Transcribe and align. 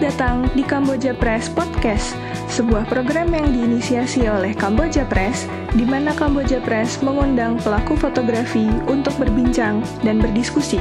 Datang 0.00 0.48
di 0.56 0.64
Kamboja 0.64 1.12
Press 1.12 1.52
Podcast, 1.52 2.16
sebuah 2.48 2.88
program 2.88 3.36
yang 3.36 3.52
diinisiasi 3.52 4.24
oleh 4.32 4.56
Kamboja 4.56 5.04
Press, 5.04 5.44
di 5.76 5.84
mana 5.84 6.16
Kamboja 6.16 6.56
Press 6.64 7.04
mengundang 7.04 7.60
pelaku 7.60 8.00
fotografi 8.00 8.64
untuk 8.88 9.12
berbincang 9.20 9.84
dan 10.00 10.16
berdiskusi. 10.16 10.80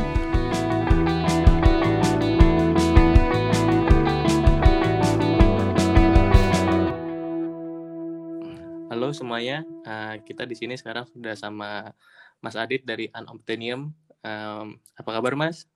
Halo 8.87 9.11
semuanya, 9.11 9.67
uh, 9.83 10.15
kita 10.23 10.47
di 10.47 10.55
sini 10.55 10.79
sekarang 10.79 11.03
sudah 11.11 11.35
sama 11.35 11.91
Mas 12.39 12.55
Adit 12.55 12.87
dari 12.87 13.11
Unobtainium. 13.11 13.91
Um, 14.23 14.79
apa 14.95 15.09
kabar 15.11 15.35
Mas? 15.35 15.67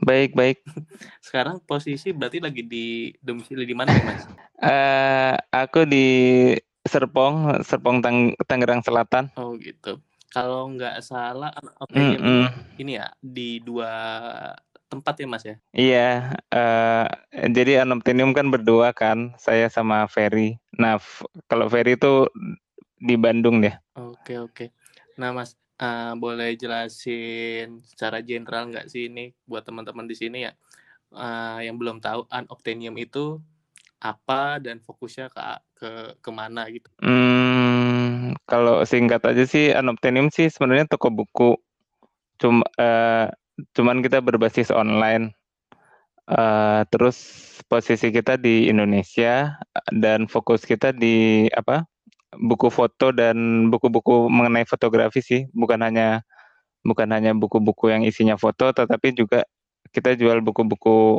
Baik, 0.00 0.36
baik. 0.36 0.58
Sekarang 1.24 1.60
posisi 1.64 2.12
berarti 2.12 2.38
lagi 2.40 2.62
di 2.64 3.12
domisili 3.20 3.64
di 3.64 3.72
mana 3.72 3.96
Mas? 4.04 4.28
Uh, 4.60 5.34
aku 5.64 5.88
di 5.88 6.06
Serpong, 6.84 7.64
Serpong 7.64 8.04
Tang 8.04 8.36
Tangerang 8.44 8.84
Selatan. 8.84 9.32
Oh 9.40 9.56
gitu. 9.56 9.98
Kalau 10.28 10.68
nggak 10.68 11.00
salah, 11.00 11.48
mm 11.88 12.16
-mm. 12.20 12.44
ini 12.76 13.00
ya 13.00 13.08
di 13.24 13.56
dua 13.64 13.88
tempat 14.92 15.16
ya 15.18 15.26
Mas 15.26 15.44
ya? 15.48 15.56
Iya. 15.72 16.10
Uh, 16.52 17.06
jadi 17.50 17.82
Anoptinium 17.82 18.36
kan 18.36 18.52
berdua 18.52 18.92
kan, 18.92 19.32
saya 19.40 19.72
sama 19.72 20.04
Ferry. 20.06 20.60
Nah, 20.76 21.00
kalau 21.48 21.72
Ferry 21.72 21.96
itu 21.96 22.28
di 23.00 23.16
Bandung 23.16 23.64
deh. 23.64 23.74
Oke 23.96 24.38
oke. 24.40 24.64
Nah 25.16 25.32
Mas, 25.32 25.56
uh, 25.80 26.12
boleh 26.16 26.56
jelasin 26.56 27.80
secara 27.84 28.20
general 28.24 28.68
nggak 28.72 28.88
sih 28.88 29.08
ini 29.08 29.32
buat 29.44 29.64
teman-teman 29.64 30.08
di 30.08 30.16
sini 30.16 30.48
ya 30.48 30.52
uh, 31.14 31.60
yang 31.62 31.76
belum 31.78 32.02
tahu 32.02 32.26
Unobtainium 32.28 32.96
itu 32.98 33.40
apa 34.00 34.60
dan 34.60 34.78
fokusnya 34.84 35.32
ke 35.32 35.40
ke 35.76 35.90
ke 36.20 36.30
mana 36.30 36.68
gitu? 36.68 36.88
Hmm, 37.00 38.36
kalau 38.44 38.84
singkat 38.84 39.24
aja 39.24 39.44
sih 39.48 39.72
Unobtainium 39.72 40.28
sih 40.28 40.52
sebenarnya 40.52 40.88
toko 40.88 41.08
buku. 41.12 41.56
Cuma 42.36 42.64
uh, 42.76 43.32
cuman 43.72 44.04
kita 44.04 44.20
berbasis 44.20 44.68
online. 44.68 45.32
Uh, 46.26 46.82
terus 46.90 47.22
posisi 47.70 48.10
kita 48.10 48.34
di 48.34 48.66
Indonesia 48.66 49.62
dan 49.94 50.26
fokus 50.26 50.66
kita 50.66 50.90
di 50.90 51.46
apa 51.54 51.86
buku 52.34 52.68
foto 52.72 53.14
dan 53.14 53.68
buku-buku 53.70 54.26
mengenai 54.26 54.66
fotografi 54.66 55.22
sih, 55.22 55.40
bukan 55.54 55.78
hanya 55.86 56.26
bukan 56.82 57.08
hanya 57.10 57.34
buku-buku 57.34 57.90
yang 57.90 58.02
isinya 58.06 58.38
foto, 58.38 58.70
tetapi 58.70 59.14
juga 59.14 59.46
kita 59.90 60.14
jual 60.18 60.42
buku-buku 60.42 61.18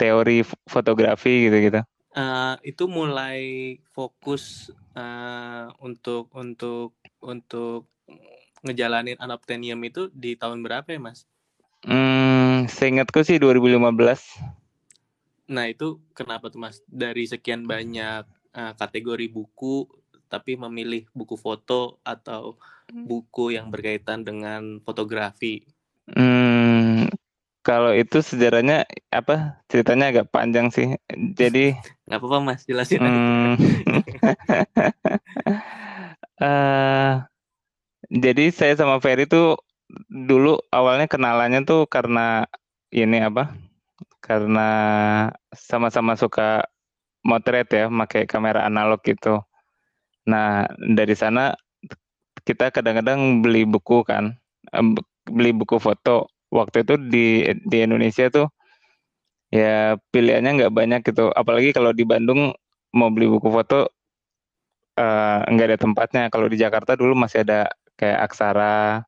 teori 0.00 0.44
fotografi 0.64 1.48
gitu-gitu. 1.48 1.84
Uh, 2.10 2.58
itu 2.66 2.90
mulai 2.90 3.78
fokus 3.94 4.74
uh, 4.98 5.70
untuk 5.78 6.26
untuk 6.34 6.96
untuk 7.22 7.86
ngejalanin 8.66 9.16
Anoptenium 9.20 9.78
itu 9.86 10.08
di 10.10 10.34
tahun 10.34 10.64
berapa 10.64 10.88
ya, 10.90 11.00
Mas? 11.00 11.28
Hmm, 11.86 12.68
seingatku 12.68 13.24
sih 13.24 13.40
2015. 13.40 13.88
Nah, 15.48 15.64
itu 15.70 16.02
kenapa 16.12 16.52
tuh, 16.52 16.60
Mas? 16.60 16.84
Dari 16.84 17.24
sekian 17.24 17.64
banyak 17.64 18.26
uh, 18.52 18.72
kategori 18.76 19.26
buku 19.32 19.88
tapi 20.30 20.54
memilih 20.54 21.10
buku 21.10 21.34
foto 21.34 21.98
atau 22.06 22.54
hmm. 22.94 23.04
buku 23.04 23.58
yang 23.58 23.74
berkaitan 23.74 24.22
dengan 24.22 24.78
fotografi? 24.86 25.66
Hmm, 26.06 27.10
kalau 27.66 27.90
itu 27.90 28.22
sejarahnya 28.22 28.86
apa 29.10 29.58
ceritanya 29.66 30.14
agak 30.14 30.30
panjang 30.30 30.70
sih. 30.70 30.94
Jadi 31.34 31.74
nggak 32.06 32.18
apa-apa 32.22 32.38
mas 32.38 32.62
jelasin. 32.62 33.02
Hmm, 33.02 33.58
uh, 36.38 37.14
jadi 38.24 38.44
saya 38.54 38.78
sama 38.78 39.02
Ferry 39.02 39.26
tuh 39.26 39.58
dulu 40.06 40.62
awalnya 40.70 41.10
kenalannya 41.10 41.66
tuh 41.66 41.90
karena 41.90 42.46
ini 42.94 43.18
apa? 43.26 43.50
Karena 44.22 44.70
sama-sama 45.50 46.14
suka 46.14 46.70
motret 47.26 47.68
ya, 47.68 47.90
pakai 47.90 48.24
kamera 48.24 48.64
analog 48.64 49.02
gitu. 49.04 49.42
Nah, 50.28 50.68
dari 50.76 51.14
sana 51.16 51.56
kita 52.44 52.72
kadang-kadang 52.72 53.44
beli 53.44 53.64
buku 53.68 54.04
kan, 54.04 54.36
beli 55.28 55.52
buku 55.56 55.76
foto. 55.80 56.28
Waktu 56.50 56.82
itu 56.82 56.94
di 56.98 57.46
di 57.62 57.78
Indonesia 57.86 58.26
tuh 58.26 58.50
ya 59.54 59.94
pilihannya 60.10 60.50
nggak 60.66 60.74
banyak 60.74 61.00
gitu. 61.06 61.30
Apalagi 61.30 61.70
kalau 61.70 61.94
di 61.94 62.02
Bandung 62.02 62.50
mau 62.90 63.10
beli 63.14 63.30
buku 63.30 63.48
foto 63.54 63.86
uh, 64.98 65.38
nggak 65.46 65.66
ada 65.74 65.78
tempatnya. 65.78 66.22
Kalau 66.32 66.46
di 66.50 66.56
Jakarta 66.58 66.98
dulu 66.98 67.14
masih 67.14 67.46
ada 67.46 67.70
kayak 67.94 68.18
Aksara, 68.30 69.06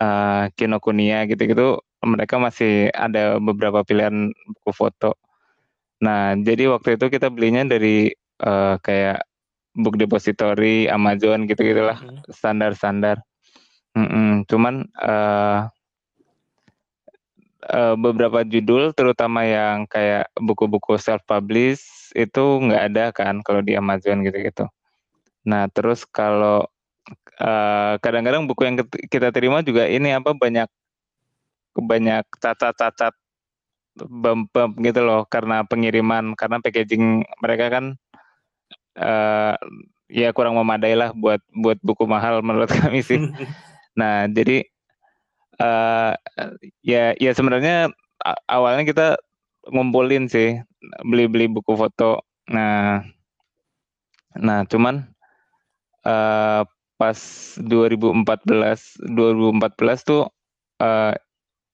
uh, 0.00 0.44
Kinokuniya 0.56 1.28
gitu-gitu. 1.28 1.80
Mereka 2.02 2.34
masih 2.40 2.90
ada 2.90 3.38
beberapa 3.38 3.84
pilihan 3.86 4.32
buku 4.58 4.70
foto. 4.74 5.14
Nah, 6.02 6.34
jadi 6.34 6.66
waktu 6.72 6.98
itu 6.98 7.06
kita 7.14 7.30
belinya 7.30 7.62
dari 7.62 8.10
uh, 8.42 8.74
kayak 8.82 9.22
book 9.72 9.96
depository, 9.96 10.88
Amazon 10.88 11.48
gitu-gitulah 11.48 11.98
hmm. 11.98 12.28
standar-standar. 12.28 13.24
Mm 13.92 14.08
-mm. 14.08 14.30
Cuman 14.48 14.74
uh, 15.04 15.68
uh, 17.68 17.94
beberapa 17.96 18.40
judul, 18.44 18.96
terutama 18.96 19.44
yang 19.44 19.84
kayak 19.84 20.32
buku-buku 20.40 20.96
self 20.96 21.20
publish 21.28 22.12
itu 22.16 22.44
nggak 22.60 22.82
ada 22.92 23.04
kan 23.12 23.40
kalau 23.44 23.60
di 23.60 23.76
Amazon 23.76 24.24
gitu-gitu. 24.24 24.68
Nah 25.44 25.68
terus 25.72 26.04
kalau 26.08 26.68
kadang 27.42 27.98
kadang-kadang 27.98 28.42
buku 28.46 28.62
yang 28.62 28.76
kita 29.10 29.34
terima 29.34 29.64
juga 29.66 29.90
ini 29.90 30.14
apa 30.14 30.30
banyak 30.36 30.68
banyak 31.74 32.22
cacat-cacat 32.38 33.16
bump-bump 33.98 34.78
gitu 34.80 35.00
loh 35.04 35.26
karena 35.28 35.64
pengiriman 35.66 36.32
karena 36.38 36.62
packaging 36.62 37.26
mereka 37.42 37.68
kan 37.72 37.84
uh, 38.98 39.56
ya 40.12 40.28
kurang 40.36 40.60
memadai 40.60 40.92
lah 40.92 41.16
buat 41.16 41.40
buat 41.56 41.80
buku 41.80 42.04
mahal 42.04 42.44
menurut 42.44 42.68
kami 42.80 43.00
sih. 43.00 43.18
nah 43.98 44.28
jadi 44.28 44.64
uh, 45.60 46.12
ya 46.84 47.16
ya 47.16 47.32
sebenarnya 47.32 47.92
awalnya 48.48 48.84
kita 48.84 49.06
ngumpulin 49.68 50.28
sih 50.28 50.60
beli-beli 51.06 51.48
buku 51.48 51.72
foto. 51.76 52.20
Nah 52.50 53.04
nah 54.32 54.64
cuman 54.68 55.08
uh, 56.04 56.64
pas 56.96 57.18
2014 57.58 58.22
2014 59.10 60.08
tuh 60.08 60.30
uh, 60.80 61.12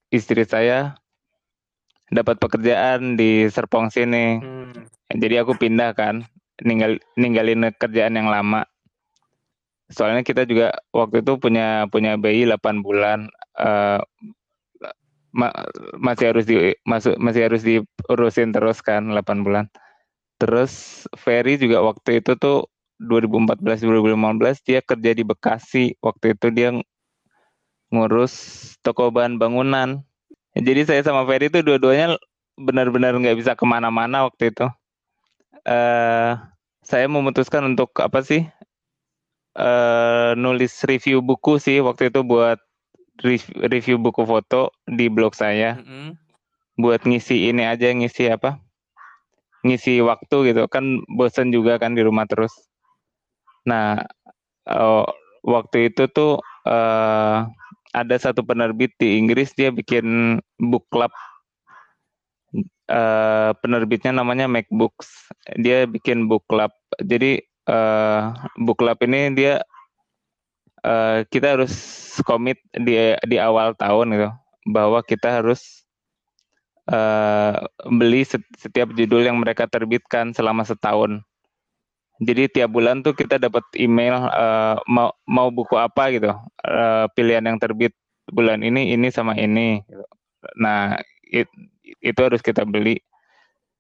istri 0.09 0.43
saya 0.49 0.97
dapat 2.09 2.41
pekerjaan 2.41 3.21
di 3.21 3.45
Serpong 3.53 3.93
sini. 3.93 4.41
Hmm. 4.41 4.89
Jadi 5.09 5.41
aku 5.41 5.57
pindah 5.57 5.93
kan 5.93 6.25
ninggal 6.63 6.99
ninggalin 7.15 7.71
kerjaan 7.77 8.19
yang 8.19 8.29
lama. 8.31 8.67
Soalnya 9.89 10.21
kita 10.21 10.45
juga 10.45 10.77
waktu 10.93 11.25
itu 11.25 11.41
punya 11.41 11.89
punya 11.89 12.21
bayi 12.21 12.45
8 12.45 12.85
bulan 12.85 13.33
uh, 13.57 14.01
ma 15.33 15.49
masih 15.97 16.35
harus 16.35 16.45
di 16.49 16.77
masuk 16.85 17.17
masih 17.21 17.49
harus 17.49 17.63
diurusin 17.65 18.53
terus 18.53 18.85
kan 18.85 19.09
8 19.09 19.45
bulan. 19.47 19.71
Terus 20.39 21.05
Ferry 21.19 21.59
juga 21.59 21.83
waktu 21.83 22.23
itu 22.23 22.37
tuh 22.39 22.69
2014 23.01 23.63
2015 23.65 24.67
dia 24.67 24.81
kerja 24.85 25.11
di 25.15 25.25
Bekasi. 25.25 25.85
Waktu 26.05 26.37
itu 26.37 26.47
dia 26.53 26.69
ngurus 27.89 28.35
toko 28.85 29.09
bahan 29.09 29.41
bangunan. 29.41 30.05
Jadi 30.53 30.85
saya 30.85 31.01
sama 31.07 31.25
Ferry 31.25 31.49
itu 31.49 31.65
dua-duanya 31.65 32.19
benar-benar 32.59 33.15
nggak 33.15 33.39
bisa 33.39 33.55
ke 33.55 33.65
mana-mana 33.65 34.27
waktu 34.27 34.51
itu 34.51 34.67
uh, 35.69 36.41
saya 36.81 37.07
memutuskan 37.07 37.69
untuk 37.69 37.93
apa 38.01 38.25
sih? 38.25 38.49
Uh, 39.59 40.39
nulis 40.39 40.73
review 40.87 41.19
buku 41.19 41.59
sih 41.59 41.83
waktu 41.83 42.15
itu 42.15 42.23
buat 42.23 42.63
review 43.67 43.99
buku 43.99 44.23
foto 44.25 44.73
di 44.89 45.13
blog 45.13 45.37
saya. 45.37 45.77
Mm 45.77 45.85
-hmm. 45.85 46.11
buat 46.79 47.03
ngisi 47.03 47.51
ini 47.51 47.67
aja 47.67 47.91
ngisi 47.91 48.31
apa? 48.33 48.63
Ngisi 49.67 50.01
waktu 50.01 50.55
gitu. 50.55 50.65
Kan 50.71 51.05
bosan 51.11 51.53
juga 51.53 51.77
kan 51.77 51.93
di 51.99 52.07
rumah 52.07 52.25
terus. 52.25 52.55
Nah 53.67 54.01
uh, 54.71 55.05
waktu 55.43 55.91
itu 55.93 56.07
tuh 56.09 56.39
uh, 56.65 57.45
ada 57.97 58.17
satu 58.21 58.45
penerbit 58.45 58.95
di 59.01 59.19
Inggris 59.19 59.51
dia 59.57 59.73
bikin 59.73 60.39
book 60.61 60.87
club 60.93 61.11
uh, 62.89 63.53
penerbitnya 63.61 64.11
namanya 64.11 64.49
MacBooks. 64.51 65.31
Dia 65.61 65.85
bikin 65.85 66.27
book 66.27 66.45
club. 66.49 66.73
Jadi 67.01 67.41
uh, 67.69 68.35
book 68.65 68.81
club 68.81 68.99
ini 69.05 69.37
dia 69.37 69.63
uh, 70.83 71.23
kita 71.29 71.61
harus 71.61 71.73
komit 72.27 72.59
di 72.75 73.15
di 73.29 73.37
awal 73.39 73.77
tahun 73.79 74.17
gitu 74.17 74.31
bahwa 74.69 75.01
kita 75.05 75.41
harus 75.41 75.87
uh, 76.91 77.65
beli 77.89 78.27
setiap 78.57 78.93
judul 78.93 79.25
yang 79.25 79.39
mereka 79.41 79.69
terbitkan 79.69 80.33
selama 80.37 80.65
setahun. 80.65 81.23
Jadi 82.19 82.51
tiap 82.51 82.75
bulan 82.75 83.07
tuh 83.07 83.15
kita 83.15 83.39
dapat 83.39 83.63
email 83.79 84.27
uh, 84.35 84.75
mau 84.91 85.15
mau 85.23 85.55
buku 85.55 85.79
apa 85.79 86.11
gitu, 86.11 86.35
uh, 86.67 87.07
pilihan 87.15 87.47
yang 87.47 87.63
terbit 87.63 87.95
bulan 88.35 88.67
ini 88.67 88.91
ini 88.91 89.07
sama 89.15 89.39
ini. 89.39 89.87
Gitu. 89.87 90.05
Nah 90.59 90.99
it, 91.29 91.49
itu 92.03 92.21
harus 92.21 92.41
kita 92.41 92.65
beli. 92.65 93.01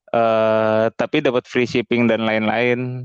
Uh, 0.08 0.88
tapi 0.96 1.20
dapat 1.20 1.44
free 1.44 1.68
shipping 1.68 2.08
dan 2.08 2.24
lain-lain. 2.24 3.04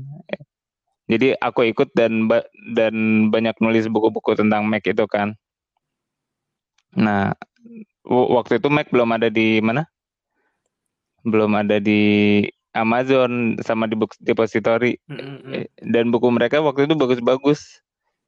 Jadi 1.04 1.36
aku 1.36 1.68
ikut 1.68 1.92
dan 1.92 2.32
dan 2.72 3.28
banyak 3.28 3.52
nulis 3.60 3.84
buku-buku 3.92 4.32
tentang 4.32 4.64
Mac 4.64 4.88
itu 4.88 5.04
kan. 5.04 5.36
Nah 6.96 7.36
waktu 8.08 8.56
itu 8.56 8.72
Mac 8.72 8.88
belum 8.88 9.12
ada 9.12 9.28
di 9.28 9.60
mana? 9.60 9.84
Belum 11.28 11.52
ada 11.60 11.76
di 11.76 12.40
Amazon 12.72 13.60
sama 13.60 13.84
di 13.86 13.94
book 13.94 14.16
depository 14.18 14.98
mm-hmm. 15.06 15.86
dan 15.92 16.08
buku 16.08 16.28
mereka 16.32 16.64
waktu 16.64 16.88
itu 16.88 16.96
bagus-bagus. 16.96 17.84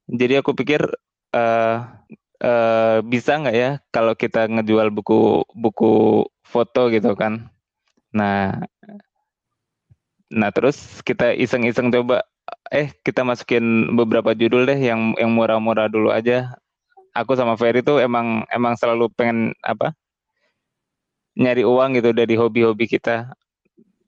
Jadi 0.06 0.38
aku 0.38 0.52
pikir 0.52 0.84
uh, 1.34 1.76
uh, 2.42 3.00
bisa 3.06 3.38
nggak 3.40 3.56
ya 3.56 3.70
kalau 3.92 4.12
kita 4.16 4.48
ngejual 4.48 4.92
buku 4.92 5.44
buku 5.56 6.24
foto 6.44 6.88
gitu 6.92 7.12
kan. 7.16 7.48
Nah, 8.12 8.64
nah 10.32 10.50
terus 10.52 11.04
kita 11.04 11.36
iseng-iseng 11.36 11.92
coba, 11.92 12.24
eh 12.72 12.92
kita 13.04 13.22
masukin 13.26 13.92
beberapa 13.96 14.32
judul 14.32 14.64
deh 14.68 14.78
yang 14.78 15.12
yang 15.20 15.32
murah-murah 15.32 15.88
dulu 15.90 16.12
aja. 16.12 16.56
Aku 17.16 17.32
sama 17.32 17.56
Ferry 17.56 17.80
tuh 17.80 18.00
emang 18.00 18.44
emang 18.52 18.76
selalu 18.76 19.08
pengen 19.16 19.56
apa? 19.64 19.96
Nyari 21.36 21.64
uang 21.64 21.96
gitu 22.00 22.12
dari 22.16 22.36
hobi-hobi 22.36 22.88
kita. 22.88 23.32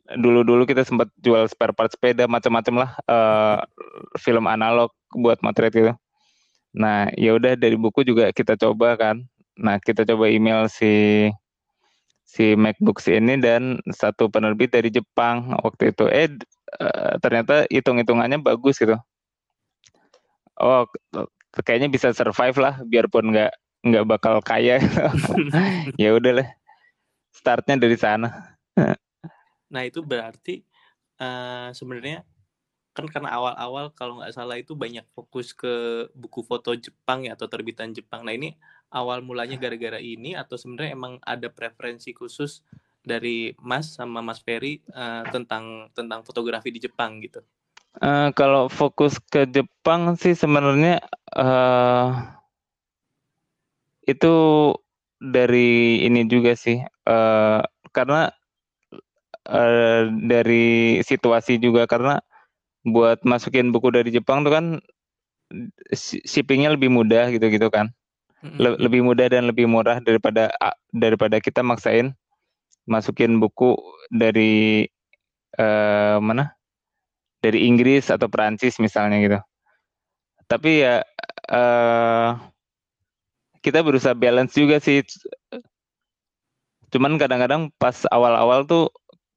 Dulu-dulu 0.08 0.64
kita 0.64 0.88
sempat 0.88 1.12
jual 1.20 1.44
spare 1.52 1.76
part 1.76 1.92
sepeda 1.92 2.24
macam-macam 2.24 2.74
lah 2.88 2.90
uh, 3.04 3.58
film 4.16 4.48
analog 4.48 4.88
buat 5.12 5.36
motret 5.44 5.68
gitu 5.72 5.92
nah 6.72 7.08
ya 7.16 7.34
udah 7.34 7.56
dari 7.56 7.74
buku 7.74 8.04
juga 8.04 8.30
kita 8.32 8.54
coba 8.60 8.94
kan. 8.98 9.24
Nah 9.58 9.80
kita 9.82 10.06
coba 10.06 10.30
email 10.30 10.70
si 10.70 11.26
si 12.28 12.52
MacBooks 12.54 13.08
ini 13.08 13.40
dan 13.40 13.80
satu 13.88 14.28
penerbit 14.28 14.70
dari 14.76 14.92
Jepang 14.92 15.56
waktu 15.64 15.96
itu. 15.96 16.04
Eh 16.12 16.28
uh, 16.78 17.16
ternyata 17.18 17.64
hitung-hitungannya 17.72 18.38
bagus 18.44 18.78
gitu. 18.78 18.94
Oh 20.60 20.84
kayaknya 21.64 21.88
bisa 21.88 22.12
survive 22.12 22.56
lah 22.60 22.78
biarpun 22.84 23.32
nggak 23.32 23.52
nggak 23.88 24.04
bakal 24.06 24.44
kaya. 24.44 24.78
Ya 26.02 26.14
udahlah 26.14 26.46
startnya 27.32 27.80
dari 27.80 27.96
sana. 27.96 28.58
Nah 29.68 29.82
itu 29.84 30.00
berarti 30.04 30.64
uh, 31.20 31.70
sebenarnya 31.72 32.24
kan 32.98 33.06
karena 33.06 33.30
awal-awal 33.30 33.94
kalau 33.94 34.18
nggak 34.18 34.34
salah 34.34 34.58
itu 34.58 34.74
banyak 34.74 35.06
fokus 35.14 35.54
ke 35.54 36.06
buku 36.18 36.42
foto 36.42 36.74
Jepang 36.74 37.30
ya 37.30 37.38
atau 37.38 37.46
terbitan 37.46 37.94
Jepang. 37.94 38.26
Nah 38.26 38.34
ini 38.34 38.58
awal 38.90 39.22
mulanya 39.22 39.54
gara-gara 39.54 40.02
ini 40.02 40.34
atau 40.34 40.58
sebenarnya 40.58 40.98
emang 40.98 41.22
ada 41.22 41.46
preferensi 41.46 42.10
khusus 42.10 42.66
dari 43.06 43.54
Mas 43.62 43.94
sama 43.94 44.18
Mas 44.18 44.42
Ferry 44.42 44.82
uh, 44.90 45.22
tentang 45.30 45.86
tentang 45.94 46.26
fotografi 46.26 46.74
di 46.74 46.82
Jepang 46.82 47.22
gitu? 47.22 47.38
Uh, 48.02 48.34
kalau 48.34 48.66
fokus 48.66 49.22
ke 49.30 49.46
Jepang 49.46 50.18
sih 50.18 50.34
sebenarnya 50.34 50.98
uh, 51.38 52.34
itu 54.04 54.34
dari 55.18 56.02
ini 56.06 56.26
juga 56.26 56.54
sih, 56.54 56.78
uh, 57.06 57.60
karena 57.90 58.30
uh, 59.50 60.02
dari 60.24 61.00
situasi 61.02 61.58
juga 61.58 61.88
karena 61.90 62.22
buat 62.92 63.22
masukin 63.22 63.70
buku 63.74 63.94
dari 63.94 64.10
Jepang 64.12 64.42
tuh 64.46 64.52
kan 64.52 64.64
shippingnya 66.24 66.74
lebih 66.74 66.92
mudah 66.92 67.32
gitu-gitu 67.32 67.68
kan. 67.72 67.92
Le 68.38 68.78
lebih 68.78 69.02
mudah 69.02 69.26
dan 69.26 69.50
lebih 69.50 69.66
murah 69.66 69.98
daripada 69.98 70.54
daripada 70.94 71.42
kita 71.42 71.58
maksain 71.66 72.14
masukin 72.86 73.42
buku 73.42 73.74
dari 74.14 74.86
uh, 75.58 76.22
mana? 76.22 76.58
dari 77.38 77.70
Inggris 77.70 78.10
atau 78.10 78.26
Perancis 78.26 78.82
misalnya 78.82 79.18
gitu. 79.22 79.38
Tapi 80.50 80.82
ya 80.82 81.04
uh, 81.52 82.34
kita 83.62 83.84
berusaha 83.84 84.16
balance 84.16 84.56
juga 84.56 84.82
sih. 84.82 85.04
Cuman 86.88 87.20
kadang-kadang 87.20 87.68
pas 87.76 87.94
awal-awal 88.08 88.64
tuh 88.64 88.88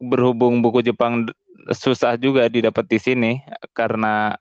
berhubung 0.01 0.65
buku 0.65 0.81
Jepang 0.81 1.29
susah 1.69 2.17
juga 2.17 2.49
didapat 2.49 2.89
di 2.89 2.97
sini 2.97 3.31
karena 3.77 4.33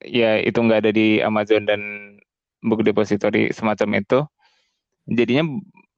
ya 0.00 0.38
itu 0.38 0.62
nggak 0.62 0.86
ada 0.86 0.92
di 0.94 1.18
Amazon 1.20 1.66
dan 1.66 1.80
buku 2.62 2.86
depository 2.86 3.50
semacam 3.50 4.00
itu. 4.00 4.18
Jadinya 5.10 5.44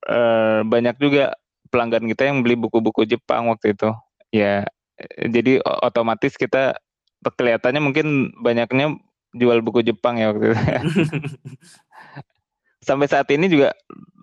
uh, 0.08 0.64
banyak 0.64 0.96
juga 0.96 1.36
pelanggan 1.68 2.08
kita 2.08 2.32
yang 2.32 2.40
beli 2.40 2.56
buku-buku 2.56 3.04
Jepang 3.04 3.52
waktu 3.52 3.76
itu. 3.76 3.92
Ya 4.32 4.64
jadi 5.28 5.60
otomatis 5.62 6.38
kita 6.38 6.78
kelihatannya 7.22 7.82
mungkin 7.82 8.06
banyaknya 8.40 8.96
jual 9.36 9.60
buku 9.64 9.84
Jepang 9.84 10.16
ya 10.16 10.32
waktu 10.32 10.52
itu. 10.52 10.56
Sampai 12.86 13.06
saat 13.06 13.30
ini 13.30 13.46
juga 13.46 13.70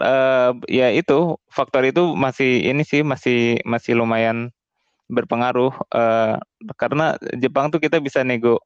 uh, 0.03 0.51
ya 0.67 0.91
itu 0.91 1.39
faktor 1.47 1.87
itu 1.87 2.11
masih 2.11 2.59
ini 2.67 2.83
sih 2.83 3.07
masih 3.07 3.63
masih 3.63 3.95
lumayan 3.95 4.51
berpengaruh 5.09 5.73
uh, 5.91 6.37
karena 6.77 7.17
Jepang 7.35 7.73
tuh 7.73 7.81
kita 7.81 7.97
bisa 7.97 8.21
nego 8.21 8.61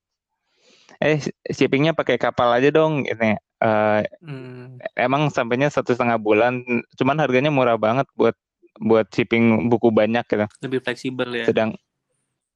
eh 0.99 1.19
shippingnya 1.49 1.95
pakai 1.95 2.19
kapal 2.19 2.51
aja 2.51 2.69
dong 2.69 3.07
ini 3.07 3.39
uh, 3.63 4.03
hmm. 4.21 4.83
emang 4.99 5.31
sampainya 5.31 5.71
satu 5.71 5.95
setengah 5.95 6.19
bulan 6.19 6.61
cuman 6.99 7.17
harganya 7.17 7.49
murah 7.49 7.79
banget 7.79 8.05
buat 8.13 8.35
buat 8.83 9.07
shipping 9.09 9.71
buku 9.71 9.89
banyak 9.89 10.23
gitu 10.27 10.45
lebih 10.61 10.79
fleksibel 10.83 11.29
ya 11.31 11.47
sedang 11.47 11.75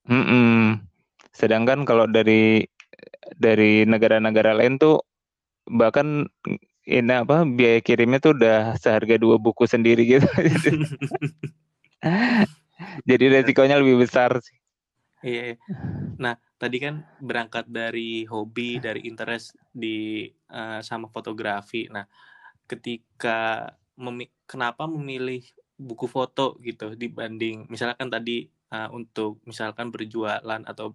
mm 0.07 0.23
-mm. 0.23 0.87
Sedangkan 1.37 1.85
kalau 1.85 2.09
dari 2.09 2.65
dari 3.37 3.85
negara-negara 3.85 4.57
lain 4.57 4.81
tuh 4.81 5.05
bahkan 5.69 6.25
ini 6.89 7.13
apa 7.13 7.45
biaya 7.45 7.77
kirimnya 7.85 8.17
tuh 8.17 8.33
udah 8.33 8.73
seharga 8.81 9.21
dua 9.21 9.37
buku 9.37 9.69
sendiri 9.69 10.17
gitu. 10.17 10.25
Jadi 13.09 13.25
resikonya 13.31 13.79
lebih 13.79 14.03
besar 14.03 14.37
sih. 14.39 14.57
Iya, 15.25 15.41
iya. 15.53 15.55
Nah, 16.21 16.37
tadi 16.61 16.77
kan 16.77 17.01
berangkat 17.17 17.65
dari 17.65 18.25
hobi, 18.29 18.77
dari 18.77 19.09
interest 19.09 19.57
di 19.73 20.29
uh, 20.53 20.79
sama 20.85 21.09
fotografi. 21.09 21.89
Nah, 21.89 22.05
ketika 22.69 23.71
memi 23.97 24.29
kenapa 24.45 24.85
memilih 24.85 25.41
buku 25.77 26.05
foto 26.09 26.57
gitu 26.61 26.93
dibanding 26.93 27.65
misalkan 27.69 28.09
tadi 28.09 28.49
uh, 28.73 28.89
untuk 28.93 29.41
misalkan 29.45 29.89
berjualan 29.89 30.61
atau 30.65 30.93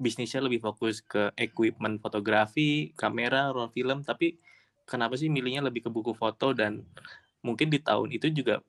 bisnisnya 0.00 0.40
lebih 0.40 0.64
fokus 0.64 1.04
ke 1.04 1.28
equipment 1.36 2.00
fotografi, 2.00 2.96
kamera, 2.96 3.52
roll 3.52 3.68
film, 3.68 4.00
tapi 4.00 4.40
kenapa 4.88 5.20
sih 5.20 5.28
milihnya 5.28 5.60
lebih 5.60 5.86
ke 5.86 5.90
buku 5.92 6.16
foto 6.16 6.56
dan 6.56 6.80
mungkin 7.44 7.68
di 7.68 7.84
tahun 7.84 8.08
itu 8.16 8.32
juga 8.32 8.64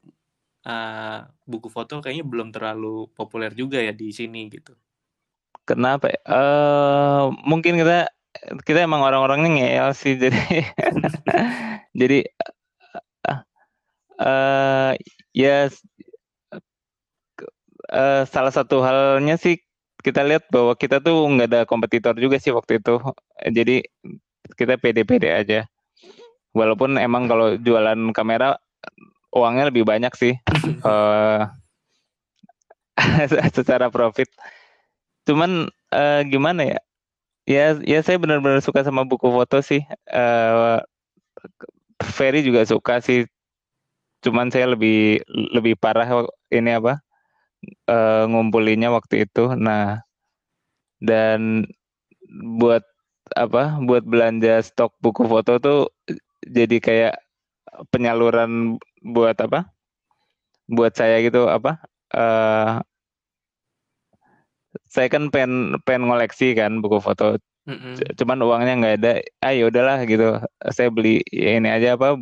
uh, 0.66 1.28
buku 1.48 1.68
foto 1.72 2.02
kayaknya 2.02 2.26
belum 2.28 2.50
terlalu 2.54 3.10
populer 3.14 3.54
juga 3.54 3.82
ya 3.82 3.94
di 3.94 4.10
sini 4.14 4.50
gitu. 4.50 4.74
Kenapa? 5.66 6.10
Uh, 6.26 7.30
mungkin 7.46 7.78
kita 7.78 8.10
kita 8.66 8.88
emang 8.88 9.04
orang-orangnya 9.04 9.50
ngeyel 9.60 9.90
sih 9.94 10.16
jadi 10.16 10.42
jadi 12.00 12.20
uh, 13.28 13.42
uh, 14.24 14.92
ya 15.36 15.70
uh, 17.92 18.24
salah 18.26 18.54
satu 18.56 18.82
halnya 18.82 19.36
sih 19.36 19.60
kita 20.02 20.26
lihat 20.26 20.50
bahwa 20.50 20.74
kita 20.74 20.98
tuh 20.98 21.30
nggak 21.30 21.48
ada 21.54 21.62
kompetitor 21.70 22.18
juga 22.18 22.42
sih 22.42 22.50
waktu 22.50 22.82
itu. 22.82 22.98
Jadi 23.46 23.86
kita 24.58 24.82
pede-pede 24.82 25.30
aja. 25.30 25.70
Walaupun 26.52 26.98
emang 26.98 27.30
kalau 27.30 27.56
jualan 27.56 28.12
kamera 28.12 28.58
uangnya 29.32 29.72
lebih 29.72 29.88
banyak 29.88 30.12
sih 30.16 30.36
uh, 30.84 31.48
secara 33.58 33.90
profit. 33.90 34.30
Cuman 35.26 35.70
uh, 35.94 36.22
gimana 36.26 36.66
ya? 36.66 36.80
Ya, 37.50 37.66
ya 37.82 38.00
saya 38.06 38.22
benar-benar 38.22 38.62
suka 38.62 38.86
sama 38.86 39.04
buku 39.04 39.28
foto 39.28 39.60
sih. 39.66 39.82
Uh, 40.10 40.80
Ferry 42.02 42.46
juga 42.46 42.66
suka 42.66 43.02
sih. 43.02 43.26
Cuman 44.22 44.54
saya 44.54 44.70
lebih 44.70 45.26
lebih 45.54 45.74
parah 45.78 46.30
ini 46.54 46.78
apa? 46.78 47.02
uh, 47.90 48.26
ngumpulinnya 48.30 48.90
waktu 48.94 49.26
itu. 49.30 49.54
Nah, 49.58 50.06
dan 51.02 51.66
buat 52.58 52.86
apa? 53.34 53.82
Buat 53.82 54.06
belanja 54.06 54.62
stok 54.62 54.94
buku 55.02 55.26
foto 55.26 55.58
tuh 55.62 55.80
jadi 56.46 56.78
kayak 56.82 57.16
penyaluran 57.94 58.78
buat 59.02 59.36
apa? 59.42 59.70
buat 60.72 60.96
saya 60.96 61.20
gitu 61.20 61.52
apa? 61.52 61.84
Uh, 62.16 62.80
saya 64.88 65.12
kan 65.12 65.28
pengen 65.28 65.76
pengen 65.84 66.08
ngoleksi 66.08 66.56
kan 66.56 66.80
buku 66.80 67.04
foto. 67.04 67.36
Mm-mm. 67.62 67.94
cuman 68.18 68.42
uangnya 68.42 68.74
nggak 68.82 68.96
ada. 69.04 69.14
Ah 69.44 69.54
ya 69.54 69.70
udahlah 69.70 70.02
gitu. 70.08 70.40
Saya 70.74 70.90
beli 70.90 71.22
ini 71.30 71.70
aja 71.70 71.94
apa 71.94 72.18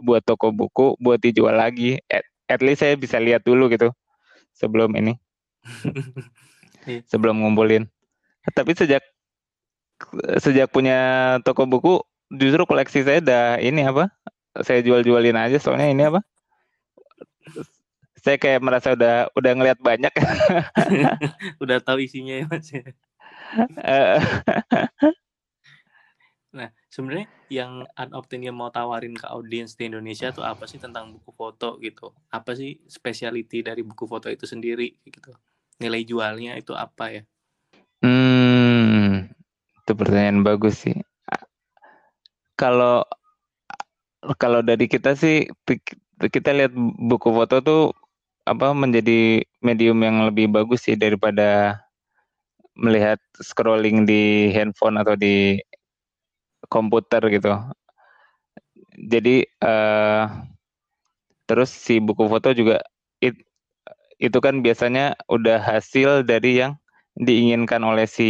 buat 0.00 0.24
toko 0.24 0.54
buku 0.54 0.96
buat 1.02 1.20
dijual 1.20 1.58
lagi. 1.58 2.00
At, 2.08 2.24
at 2.48 2.60
least 2.64 2.80
saya 2.80 2.96
bisa 2.96 3.20
lihat 3.20 3.44
dulu 3.44 3.68
gitu 3.68 3.92
sebelum 4.56 4.94
ini. 4.96 5.18
Sebelum 7.12 7.44
ngumpulin. 7.44 7.84
Tapi 8.56 8.72
sejak 8.72 9.04
sejak 10.40 10.72
punya 10.72 10.96
toko 11.44 11.68
buku 11.68 12.00
justru 12.32 12.64
koleksi 12.64 13.04
saya 13.04 13.20
udah 13.20 13.60
ini 13.60 13.84
apa 13.84 14.08
saya 14.64 14.80
jual-jualin 14.84 15.36
aja 15.36 15.58
soalnya 15.58 15.88
ini 15.90 16.02
apa 16.06 16.20
saya 18.20 18.36
kayak 18.36 18.60
merasa 18.60 18.92
udah 18.92 19.32
udah 19.32 19.52
ngelihat 19.56 19.80
banyak 19.80 20.12
Udah 21.62 21.80
tahu 21.80 22.04
isinya 22.04 22.36
ya 22.36 22.44
Mas 22.48 22.68
ya. 22.68 22.84
Eh, 23.80 24.20
Nah, 26.50 26.66
sebenarnya 26.90 27.30
yang 27.46 27.86
Unobtainium 27.94 28.58
mau 28.58 28.74
tawarin 28.74 29.14
ke 29.14 29.22
audiens 29.30 29.78
di 29.78 29.86
Indonesia 29.86 30.34
tuh 30.34 30.42
apa 30.42 30.66
sih 30.66 30.82
tentang 30.82 31.14
buku 31.14 31.30
foto 31.30 31.78
gitu? 31.78 32.10
Apa 32.26 32.58
sih 32.58 32.74
speciality 32.90 33.62
dari 33.62 33.86
buku 33.86 34.02
foto 34.02 34.26
itu 34.26 34.50
sendiri 34.50 34.98
gitu? 35.06 35.30
Nilai 35.78 36.02
jualnya 36.02 36.58
itu 36.58 36.74
apa 36.74 37.14
ya? 37.14 37.22
hmm, 38.02 39.30
itu 39.84 39.92
pertanyaan 39.94 40.40
bagus 40.42 40.84
sih 40.88 40.96
kalau 42.56 43.04
kalau 44.40 44.60
dari 44.60 44.84
kita 44.92 45.16
sih 45.16 45.48
kita 46.34 46.50
lihat 46.56 46.72
buku 47.08 47.28
foto 47.32 47.56
tuh 47.64 47.80
apa 48.44 48.72
menjadi 48.76 49.44
medium 49.64 49.98
yang 50.06 50.16
lebih 50.28 50.46
bagus 50.52 50.84
sih 50.88 50.96
daripada 50.98 51.78
melihat 52.78 53.20
scrolling 53.48 53.98
di 54.08 54.50
handphone 54.54 54.96
atau 55.00 55.14
di 55.18 55.60
komputer 56.72 57.22
gitu. 57.34 57.50
Jadi 59.12 59.42
eh, 59.60 60.22
terus 61.48 61.70
si 61.72 61.98
buku 61.98 62.24
foto 62.30 62.52
juga 62.54 62.80
it- 63.20 63.44
itu 64.20 64.38
kan 64.42 64.60
biasanya 64.64 65.16
udah 65.30 65.58
hasil 65.62 66.24
dari 66.28 66.60
yang 66.62 66.74
diinginkan 67.18 67.82
oleh 67.84 68.06
si 68.08 68.28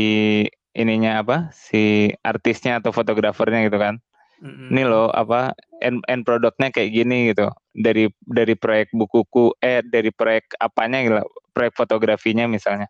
ininya 0.77 1.23
apa 1.23 1.37
si 1.55 2.13
artisnya 2.25 2.81
atau 2.83 2.91
fotografernya 2.95 3.67
gitu 3.69 3.79
kan 3.81 3.95
Mm-mm. 4.41 4.73
ini 4.73 4.83
loh 4.89 5.13
apa 5.13 5.53
end, 5.85 6.01
end 6.09 6.25
produknya 6.25 6.73
kayak 6.73 6.91
gini 6.97 7.33
gitu. 7.33 7.53
Dari 7.77 8.09
dari 8.25 8.55
proyek 8.57 8.91
bukuku 8.97 9.55
eh 9.61 9.85
dari 9.85 10.09
proyek 10.11 10.57
apanya 10.57 10.99
gitu 11.05 11.15
proyek 11.53 11.75
fotografinya 11.77 12.49
misalnya. 12.49 12.89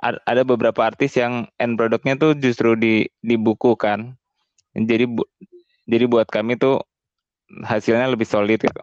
Ada 0.00 0.48
beberapa 0.48 0.80
artis 0.80 1.12
yang 1.20 1.44
end 1.60 1.76
produknya 1.76 2.16
tuh 2.16 2.32
justru 2.40 2.72
di 2.72 3.04
di 3.20 3.36
buku 3.36 3.76
kan. 3.76 4.16
Jadi 4.72 5.04
bu, 5.04 5.28
jadi 5.84 6.08
buat 6.08 6.24
kami 6.32 6.56
tuh 6.56 6.80
hasilnya 7.66 8.08
lebih 8.08 8.24
solid 8.24 8.64
gitu. 8.64 8.82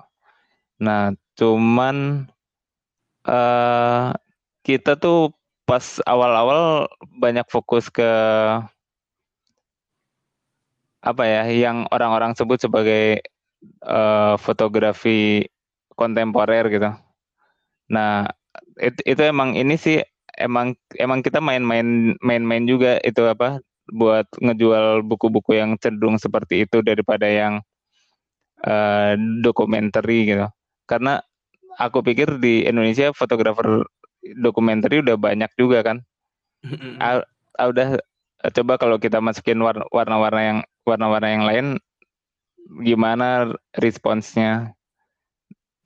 Nah 0.78 1.10
cuman 1.38 2.30
eh 3.26 4.08
kita 4.62 5.00
tuh 5.00 5.34
pas 5.68 6.00
awal-awal 6.08 6.88
banyak 7.20 7.44
fokus 7.52 7.92
ke 7.92 8.08
apa 11.08 11.24
ya 11.24 11.44
yang 11.48 11.88
orang-orang 11.96 12.36
sebut 12.36 12.60
sebagai 12.60 13.24
eh, 13.88 14.36
fotografi 14.36 15.48
kontemporer 15.96 16.68
gitu. 16.68 16.92
Nah, 17.88 18.28
itu, 18.78 19.00
itu 19.08 19.22
emang 19.24 19.56
ini 19.56 19.80
sih 19.80 20.04
emang 20.36 20.76
emang 21.00 21.24
kita 21.24 21.40
main-main 21.40 22.14
main-main 22.20 22.68
juga 22.68 23.00
itu 23.02 23.24
apa 23.26 23.64
buat 23.88 24.28
ngejual 24.44 25.08
buku-buku 25.08 25.56
yang 25.56 25.80
cenderung 25.80 26.20
seperti 26.20 26.68
itu 26.68 26.84
daripada 26.84 27.26
yang 27.26 27.64
eh, 28.68 29.16
dokumentari 29.42 30.28
gitu. 30.36 30.46
Karena 30.84 31.24
aku 31.80 32.04
pikir 32.04 32.42
di 32.44 32.68
Indonesia 32.68 33.16
fotografer 33.16 33.88
dokumentari 34.36 35.00
udah 35.00 35.16
banyak 35.16 35.52
juga 35.56 35.82
kan. 35.86 35.98
Mm-mm. 36.66 37.00
Ah, 37.00 37.24
ah, 37.56 37.68
udah 37.72 38.02
coba 38.54 38.80
kalau 38.80 38.98
kita 39.02 39.20
masukin 39.20 39.60
warna- 39.60 39.90
warna-warna 39.92 40.42
yang 40.42 40.60
warna-warna 40.88 41.30
yang 41.30 41.44
lain 41.46 41.68
gimana 42.84 43.52
responsnya? 43.76 44.72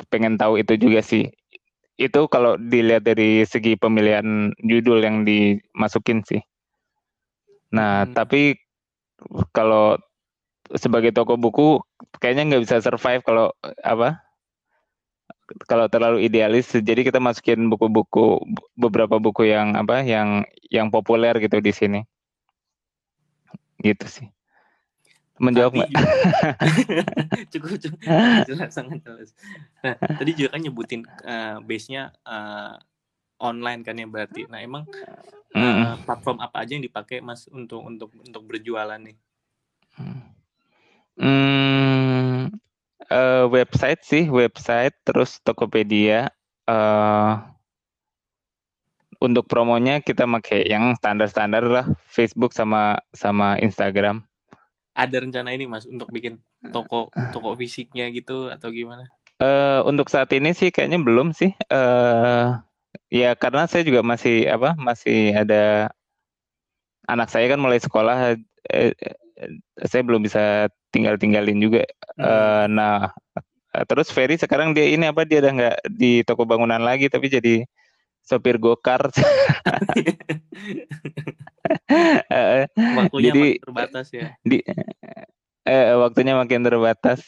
Pengen 0.09 0.37
tahu 0.37 0.61
itu 0.61 0.77
juga 0.77 1.01
sih. 1.05 1.29
Itu 1.97 2.25
kalau 2.29 2.57
dilihat 2.57 3.05
dari 3.05 3.45
segi 3.45 3.77
pemilihan 3.77 4.53
judul 4.61 5.01
yang 5.05 5.21
dimasukin 5.21 6.25
sih. 6.25 6.41
Nah 7.69 8.05
Hmm. 8.05 8.13
tapi 8.17 8.57
kalau 9.53 9.97
sebagai 10.73 11.13
toko 11.13 11.37
buku 11.37 11.77
kayaknya 12.17 12.55
nggak 12.55 12.63
bisa 12.65 12.81
survive 12.81 13.21
kalau 13.21 13.53
apa? 13.85 14.21
Kalau 15.67 15.91
terlalu 15.91 16.25
idealis 16.25 16.71
jadi 16.71 17.03
kita 17.03 17.19
masukin 17.19 17.67
buku-buku 17.67 18.39
beberapa 18.73 19.19
buku 19.19 19.51
yang 19.51 19.75
apa 19.75 19.99
yang 20.01 20.47
yang 20.71 20.87
populer 20.87 21.35
gitu 21.43 21.59
di 21.59 21.75
sini 21.75 22.01
gitu 23.83 24.05
sih 24.07 24.27
menjawab 25.41 25.73
nggak 25.73 25.89
cukup 27.51 27.69
cukup 27.81 27.99
jelas 28.45 28.69
sangat 28.77 29.01
jelas. 29.01 29.33
Nah, 29.81 29.97
tadi 29.97 30.37
juga 30.37 30.53
kan 30.53 30.61
nyebutin 30.61 31.01
eh, 31.25 31.57
base-nya 31.65 32.13
eh, 32.21 32.75
online 33.41 33.81
kan 33.81 33.97
ya 33.97 34.05
berarti. 34.05 34.45
Nah, 34.45 34.61
emang 34.61 34.85
Mm. 35.51 36.07
platform 36.07 36.39
apa 36.39 36.63
aja 36.63 36.79
yang 36.79 36.85
dipakai 36.87 37.19
Mas 37.19 37.43
untuk 37.51 37.83
untuk 37.83 38.07
untuk 38.15 38.39
berjualan 38.47 38.95
nih? 38.95 39.19
Hmm, 41.19 42.47
eh, 43.11 43.45
website 43.51 43.99
sih, 44.07 44.31
website, 44.31 44.95
terus 45.03 45.43
Tokopedia. 45.43 46.31
eh 46.71 47.31
untuk 49.21 49.45
promonya 49.45 50.01
kita 50.01 50.25
pakai 50.25 50.65
yang 50.65 50.97
standar-standar 50.97 51.61
lah, 51.61 51.85
Facebook 52.09 52.51
sama 52.57 52.97
sama 53.13 53.61
Instagram. 53.61 54.25
Ada 54.97 55.23
rencana 55.23 55.53
ini 55.53 55.69
Mas 55.69 55.85
untuk 55.87 56.09
bikin 56.09 56.41
toko 56.73 57.13
toko 57.31 57.55
fisiknya 57.55 58.09
gitu 58.11 58.49
atau 58.49 58.73
gimana? 58.73 59.07
eh 59.41 59.79
untuk 59.89 60.05
saat 60.13 60.29
ini 60.37 60.53
sih 60.53 60.69
kayaknya 60.69 61.01
belum 61.01 61.33
sih. 61.33 61.53
eh 61.73 62.45
ya 63.09 63.33
karena 63.33 63.65
saya 63.65 63.81
juga 63.87 64.01
masih 64.05 64.45
apa, 64.49 64.77
masih 64.77 65.33
ada 65.33 65.89
anak 67.09 67.27
saya 67.33 67.49
kan 67.49 67.59
mulai 67.59 67.81
sekolah, 67.81 68.37
eh, 68.69 68.93
eh, 68.93 68.93
saya 69.89 70.01
belum 70.05 70.21
bisa 70.21 70.69
tinggal-tinggalin 70.93 71.57
juga. 71.57 71.83
Hmm. 72.15 72.23
Eh, 72.23 72.65
nah, 72.71 73.09
terus 73.89 74.11
Ferry 74.13 74.37
sekarang 74.37 74.75
dia 74.77 74.85
ini 74.91 75.09
apa 75.09 75.23
dia 75.25 75.41
udah 75.41 75.51
nggak 75.57 75.77
di 75.89 76.21
toko 76.27 76.43
bangunan 76.43 76.79
lagi 76.83 77.07
tapi 77.07 77.31
jadi 77.31 77.65
sopir 78.21 78.57
gokar. 78.57 79.09
Waktunya 82.97 83.31
jadi 83.31 83.41
makin 83.41 83.63
terbatas 83.65 84.07
ya. 84.11 84.27
di 84.41 84.57
eh, 85.67 85.93
waktunya 85.97 86.33
makin 86.35 86.61
terbatas. 86.65 87.19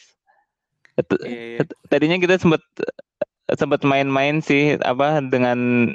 T- 0.94 1.22
Iya, 1.26 1.42
iya. 1.58 1.66
Tadinya 1.90 2.18
kita 2.22 2.38
sempat 2.38 2.62
sempat 3.58 3.82
main-main 3.86 4.40
sih 4.42 4.78
apa 4.82 5.22
dengan 5.22 5.90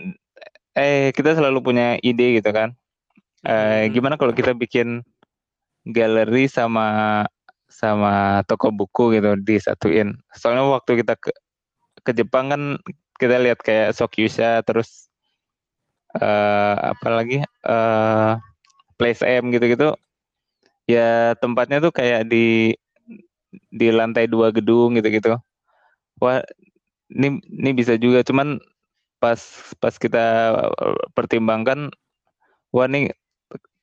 eh 0.75 1.11
kita 1.15 1.35
selalu 1.39 1.59
punya 1.63 1.99
ide 2.03 2.39
gitu 2.39 2.51
kan. 2.51 2.75
Eh, 3.47 3.87
Hmm. 3.87 3.93
gimana 3.95 4.15
kalau 4.19 4.35
kita 4.35 4.55
bikin 4.55 5.03
galeri 5.87 6.51
sama 6.51 7.25
sama 7.71 8.43
toko 8.51 8.75
buku 8.75 9.15
gitu 9.19 9.39
disatuin. 9.39 10.19
Soalnya 10.35 10.67
waktu 10.67 11.03
kita 11.03 11.15
ke 11.15 11.31
ke 12.03 12.11
Jepang 12.15 12.51
kan 12.51 12.63
kita 13.21 13.37
lihat 13.45 13.59
kayak 13.67 13.95
Sokyusha 13.99 14.63
terus 14.67 15.11
eh 16.17 16.75
apa 16.93 17.09
lagi 17.13 17.45
eh 17.45 18.33
Place 18.99 19.23
M 19.27 19.55
gitu-gitu. 19.55 19.95
Ya 20.91 21.35
tempatnya 21.39 21.79
tuh 21.85 21.93
kayak 21.95 22.27
di 22.33 22.75
di 23.73 23.89
lantai 23.93 24.27
dua 24.29 24.51
gedung 24.53 24.97
gitu-gitu. 24.99 25.37
Wah, 26.23 26.43
ini 27.13 27.41
ini 27.47 27.71
bisa 27.77 27.97
juga 28.01 28.23
cuman 28.27 28.59
pas 29.23 29.39
pas 29.83 29.95
kita 29.97 30.25
eh, 30.69 30.99
pertimbangkan 31.17 31.91
wah 32.75 32.87
nih 32.91 33.11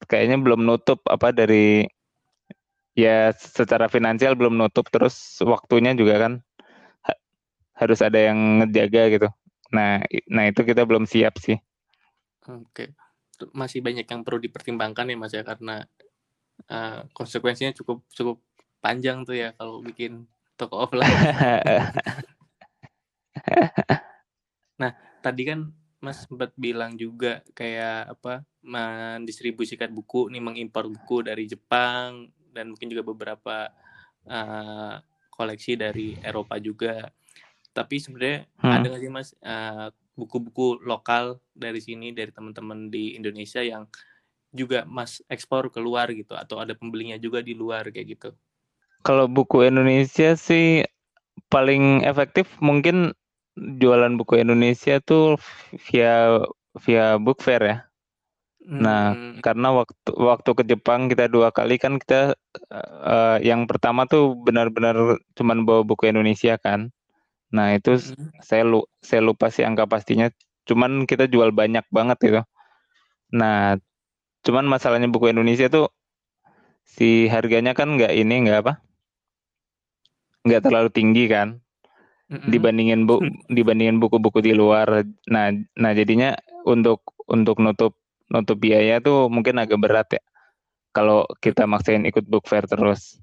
kayaknya 0.09 0.37
belum 0.41 0.63
nutup 0.67 1.01
apa 1.09 1.33
dari 1.35 1.87
ya 2.95 3.35
secara 3.35 3.91
finansial 3.91 4.37
belum 4.39 4.55
nutup 4.55 4.87
terus 4.93 5.39
waktunya 5.43 5.91
juga 5.97 6.15
kan 6.21 6.33
harus 7.75 7.99
ada 7.99 8.17
yang 8.17 8.63
ngejaga 8.63 9.03
gitu. 9.11 9.27
Nah, 9.75 9.99
nah 10.31 10.43
itu 10.47 10.61
kita 10.63 10.87
belum 10.87 11.03
siap 11.03 11.37
sih. 11.39 11.59
Oke. 12.47 12.95
Masih 13.51 13.83
banyak 13.83 14.07
yang 14.07 14.23
perlu 14.23 14.39
dipertimbangkan 14.39 15.11
ya 15.11 15.17
Mas 15.19 15.35
ya 15.35 15.43
karena 15.43 15.83
eh, 16.71 16.99
konsekuensinya 17.11 17.75
cukup 17.75 18.07
cukup 18.15 18.39
panjang 18.79 19.27
tuh 19.27 19.35
ya 19.35 19.51
kalau 19.59 19.83
bikin 19.83 20.23
toko 20.55 20.87
offline. 20.87 21.11
tadi 25.25 25.41
kan 25.49 25.59
Mas 26.05 26.21
sempat 26.21 26.53
bilang 26.53 26.93
juga 26.93 27.41
kayak 27.57 28.13
apa 28.13 28.45
mendistribusikan 28.61 29.89
buku 29.89 30.29
nih 30.29 30.37
mengimpor 30.37 30.85
buku 30.85 31.25
dari 31.25 31.49
Jepang 31.49 32.29
dan 32.53 32.69
mungkin 32.69 32.93
juga 32.93 33.01
beberapa 33.01 33.73
uh, 34.29 35.01
koleksi 35.33 35.73
dari 35.73 36.13
Eropa 36.21 36.61
juga. 36.61 37.09
Tapi 37.75 37.99
sebenarnya 37.99 38.47
hmm. 38.63 38.71
ada 38.71 38.85
nggak 38.87 39.01
sih 39.03 39.11
mas 39.11 39.29
uh, 39.43 39.91
buku-buku 40.15 40.79
lokal 40.87 41.43
dari 41.51 41.83
sini 41.83 42.15
dari 42.15 42.31
teman-teman 42.31 42.87
di 42.87 43.19
Indonesia 43.19 43.59
yang 43.59 43.83
juga 44.55 44.87
mas 44.87 45.19
ekspor 45.27 45.67
keluar 45.67 46.07
gitu 46.15 46.31
atau 46.39 46.63
ada 46.63 46.71
pembelinya 46.71 47.19
juga 47.19 47.43
di 47.43 47.51
luar 47.51 47.91
kayak 47.91 48.07
gitu? 48.15 48.29
Kalau 49.03 49.27
buku 49.27 49.67
Indonesia 49.67 50.39
sih 50.39 50.87
paling 51.51 52.07
efektif 52.07 52.47
mungkin 52.63 53.11
jualan 53.55 54.15
buku 54.15 54.39
Indonesia 54.39 55.03
tuh 55.03 55.35
via 55.91 56.39
via 56.79 57.19
book 57.19 57.43
fair 57.43 57.61
ya. 57.61 57.77
Nah, 58.65 59.13
hmm. 59.13 59.45
karena 59.45 59.69
waktu 59.77 60.11
waktu 60.17 60.49
ke 60.57 60.63
Jepang 60.65 61.05
kita 61.05 61.29
dua 61.29 61.53
kali 61.53 61.77
kan 61.77 62.01
kita 62.01 62.33
uh, 62.73 63.37
yang 63.45 63.69
pertama 63.69 64.09
tuh 64.09 64.33
benar-benar 64.41 65.21
cuman 65.37 65.69
bawa 65.69 65.85
buku 65.85 66.09
Indonesia 66.09 66.57
kan. 66.57 66.89
Nah, 67.53 67.77
itu 67.77 67.99
hmm. 67.99 68.41
saya 68.41 68.63
lu 68.65 68.85
saya 69.03 69.21
lupa 69.21 69.53
sih 69.53 69.61
angka 69.61 69.85
pastinya, 69.85 70.31
cuman 70.65 71.05
kita 71.05 71.29
jual 71.29 71.53
banyak 71.53 71.85
banget 71.93 72.17
itu. 72.25 72.41
Nah, 73.35 73.77
cuman 74.45 74.65
masalahnya 74.65 75.09
buku 75.09 75.29
Indonesia 75.33 75.69
tuh 75.69 75.89
si 76.85 77.25
harganya 77.29 77.73
kan 77.73 77.97
nggak 77.97 78.13
ini 78.13 78.49
nggak 78.49 78.59
apa? 78.65 78.73
nggak 80.45 80.61
terlalu 80.61 80.89
tinggi 80.93 81.25
kan. 81.25 81.57
hmm 82.29 82.49
Dibandingin 82.53 83.09
bu 83.09 83.19
dibandingin 83.57 83.97
buku-buku 83.97 84.39
di 84.45 84.53
luar. 84.53 85.03
Nah, 85.27 85.49
nah 85.75 85.91
jadinya 85.97 86.37
untuk 86.65 87.01
untuk 87.25 87.57
nutup 87.57 87.97
nutup 88.29 88.57
biaya 88.57 89.01
tuh 89.01 89.29
mungkin 89.29 89.57
agak 89.61 89.77
berat 89.81 90.07
ya 90.17 90.21
kalau 90.95 91.27
kita 91.43 91.67
maksain 91.67 92.07
ikut 92.07 92.23
book 92.29 92.47
fair 92.47 92.63
terus. 92.69 93.19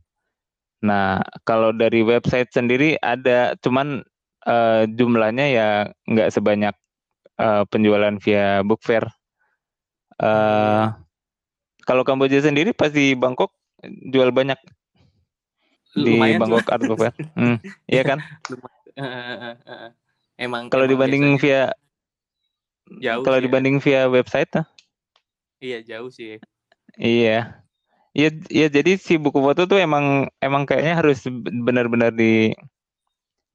Nah, 0.83 1.23
kalau 1.47 1.71
dari 1.73 2.03
website 2.03 2.51
sendiri 2.53 2.99
ada, 3.01 3.55
cuman 3.63 4.03
uh, 4.47 4.89
jumlahnya 4.89 5.47
ya 5.51 5.69
nggak 6.07 6.31
sebanyak 6.35 6.75
uh, 7.39 7.63
penjualan 7.69 8.15
via 8.23 8.63
book 8.63 8.83
fair. 8.83 9.07
Uh, 10.23 10.95
kalau 11.83 12.07
Kamboja 12.07 12.39
sendiri 12.39 12.71
pasti 12.71 13.19
Bangkok 13.19 13.51
jual 13.83 14.31
banyak 14.31 14.59
di 15.93 16.17
Lumayan 16.17 16.41
Bangkok 16.41 16.69
Art 16.73 16.83
Book 16.87 16.99
Fair. 17.01 17.15
Hmm, 17.39 17.57
iya 17.91 18.03
kan? 18.07 18.19
Emang 20.41 20.73
kalau 20.73 20.89
dibanding 20.89 21.37
biasanya... 21.37 21.75
via 22.93 23.01
jauh 23.01 23.25
kalau 23.25 23.39
dibanding 23.41 23.77
via 23.81 24.09
website 24.09 24.53
Iya 25.63 25.79
jauh 25.87 26.11
sih. 26.11 26.43
Iya. 26.99 27.63
Iya, 28.13 28.29
iya 28.53 28.67
jadi 28.69 29.01
si 29.01 29.17
buku 29.17 29.41
foto 29.41 29.65
tuh 29.65 29.81
emang 29.81 30.29
emang 30.45 30.69
kayaknya 30.69 31.01
harus 31.01 31.25
benar-benar 31.65 32.13
di 32.13 32.53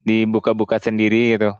dibuka-buka 0.08 0.80
sendiri 0.80 1.36
gitu. 1.36 1.52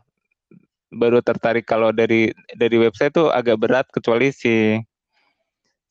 Baru 0.89 1.21
tertarik 1.21 1.69
kalau 1.69 1.93
dari 1.93 2.33
dari 2.57 2.81
website 2.81 3.13
tuh 3.13 3.29
agak 3.29 3.61
berat 3.61 3.85
kecuali 3.93 4.33
si 4.33 4.81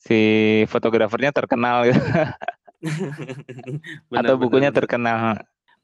si 0.02 0.20
fotografernya 0.66 1.30
terkenal 1.30 1.86
gitu. 1.86 1.98
benar, 4.10 4.26
Atau 4.26 4.34
bukunya 4.42 4.74
benar, 4.74 4.78
terkenal. 4.82 5.18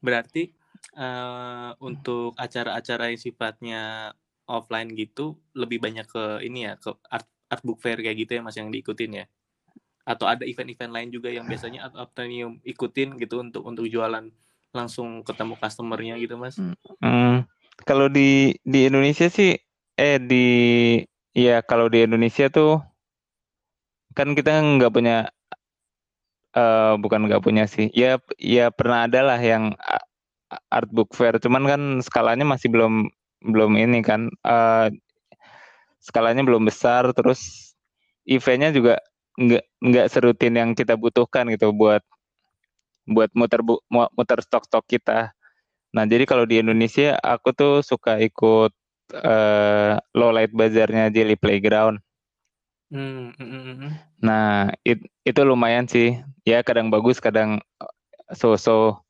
Berarti 0.03 0.51
uh, 0.99 1.79
untuk 1.79 2.35
acara-acara 2.35 3.15
yang 3.15 3.23
sifatnya 3.23 3.83
offline 4.45 4.93
gitu 4.93 5.41
lebih 5.57 5.81
banyak 5.81 6.05
ke 6.05 6.45
ini 6.45 6.69
ya 6.69 6.73
ke 6.77 6.93
art 7.09 7.29
art 7.49 7.63
book 7.65 7.81
fair 7.81 7.97
kayak 8.03 8.27
gitu 8.27 8.37
ya 8.37 8.41
mas 8.45 8.57
yang 8.59 8.69
diikutin 8.69 9.23
ya 9.23 9.25
atau 10.05 10.29
ada 10.29 10.45
event-event 10.45 10.93
lain 10.93 11.09
juga 11.09 11.33
yang 11.33 11.49
biasanya 11.49 11.89
Aptenium 11.97 12.61
ikutin 12.61 13.17
gitu 13.17 13.41
untuk 13.41 13.65
untuk 13.65 13.89
jualan 13.89 14.29
langsung 14.75 15.23
ketemu 15.23 15.55
customernya 15.57 16.15
gitu 16.19 16.35
mas 16.37 16.59
hmm. 16.59 16.75
hmm. 17.01 17.47
kalau 17.87 18.11
di 18.11 18.59
di 18.67 18.91
Indonesia 18.91 19.31
sih 19.31 19.55
eh 19.95 20.19
di 20.19 20.47
ya 21.33 21.63
kalau 21.63 21.87
di 21.87 22.03
Indonesia 22.03 22.51
tuh 22.51 22.83
kan 24.15 24.35
kita 24.35 24.59
nggak 24.59 24.93
punya 24.95 25.31
uh, 26.55 26.95
bukan 26.99 27.27
nggak 27.31 27.43
punya 27.43 27.67
sih 27.67 27.91
ya 27.95 28.19
ya 28.39 28.71
pernah 28.71 29.07
ada 29.07 29.23
lah 29.23 29.41
yang 29.43 29.75
art 30.71 30.91
book 30.95 31.11
fair 31.15 31.39
cuman 31.43 31.63
kan 31.67 31.83
skalanya 32.03 32.47
masih 32.47 32.71
belum 32.71 33.11
belum 33.43 33.75
ini 33.75 34.01
kan 34.01 34.31
uh, 34.47 34.91
skalanya 35.99 36.47
belum 36.47 36.67
besar 36.67 37.11
terus 37.13 37.75
eventnya 38.25 38.71
juga 38.71 38.95
nggak 39.35 39.65
nggak 39.83 40.07
serutin 40.09 40.55
yang 40.55 40.71
kita 40.79 40.95
butuhkan 40.95 41.51
gitu 41.51 41.75
buat 41.75 42.01
buat 43.05 43.31
muter 43.37 43.61
bu, 43.61 43.81
muter 43.91 44.39
stok-stok 44.41 44.85
kita. 44.89 45.33
Nah 45.95 46.05
jadi 46.09 46.27
kalau 46.27 46.49
di 46.49 46.59
Indonesia 46.59 47.15
aku 47.21 47.55
tuh 47.55 47.75
suka 47.85 48.19
ikut 48.19 48.73
uh, 49.15 49.93
low 50.17 50.31
light 50.35 50.51
bazarnya 50.51 51.13
Jelly 51.13 51.39
Playground. 51.39 52.01
Mm, 52.93 53.35
mm, 53.35 53.63
mm. 53.81 53.93
Nah 54.23 54.71
it, 54.87 55.01
itu 55.27 55.41
lumayan 55.43 55.87
sih 55.87 56.19
ya 56.47 56.61
kadang 56.67 56.89
bagus 56.89 57.21
kadang 57.23 57.63
so-so. 58.33 59.01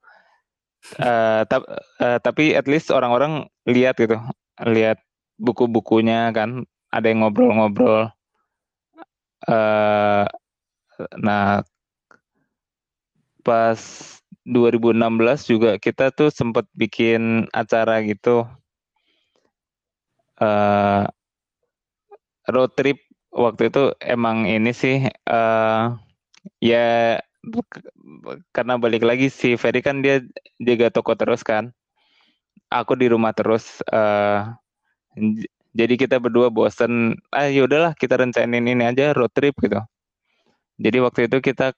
Uh, 1.01 1.49
ta 1.49 1.65
uh, 1.97 2.21
tapi 2.21 2.53
at 2.53 2.69
least 2.69 2.93
orang-orang 2.93 3.49
lihat 3.65 3.97
gitu 3.97 4.21
lihat 4.69 5.01
buku-bukunya 5.41 6.29
kan 6.37 6.69
ada 6.93 7.07
yang 7.11 7.25
ngobrol-ngobrol. 7.25 8.13
Uh, 9.45 10.25
nah, 11.19 11.65
pas 13.45 13.79
2016 14.49 15.53
juga 15.53 15.71
kita 15.77 16.11
tuh 16.11 16.33
sempat 16.33 16.65
bikin 16.73 17.47
acara 17.53 18.01
gitu. 18.03 18.49
Uh, 20.35 21.07
road 22.51 22.75
trip 22.75 22.99
waktu 23.35 23.71
itu 23.71 23.95
emang 24.03 24.47
ini 24.47 24.71
sih 24.75 25.07
uh, 25.31 25.95
ya 26.59 27.19
karena 28.55 28.75
balik 28.81 29.05
lagi 29.05 29.29
si 29.29 29.59
Ferry 29.61 29.85
kan 29.85 30.01
dia 30.01 30.25
jaga 30.63 30.89
toko 30.89 31.13
terus 31.19 31.45
kan 31.45 31.75
aku 32.73 32.97
di 32.97 33.11
rumah 33.11 33.37
terus 33.37 33.85
uh, 33.93 34.49
jadi 35.75 35.95
kita 35.99 36.17
berdua 36.23 36.49
bosen 36.49 37.19
ah 37.35 37.51
yaudahlah 37.51 37.93
kita 37.99 38.17
rencanain 38.17 38.65
ini 38.65 38.85
aja 38.87 39.13
road 39.13 39.31
trip 39.35 39.55
gitu 39.61 39.83
jadi 40.81 40.99
waktu 41.05 41.31
itu 41.31 41.39
kita 41.45 41.77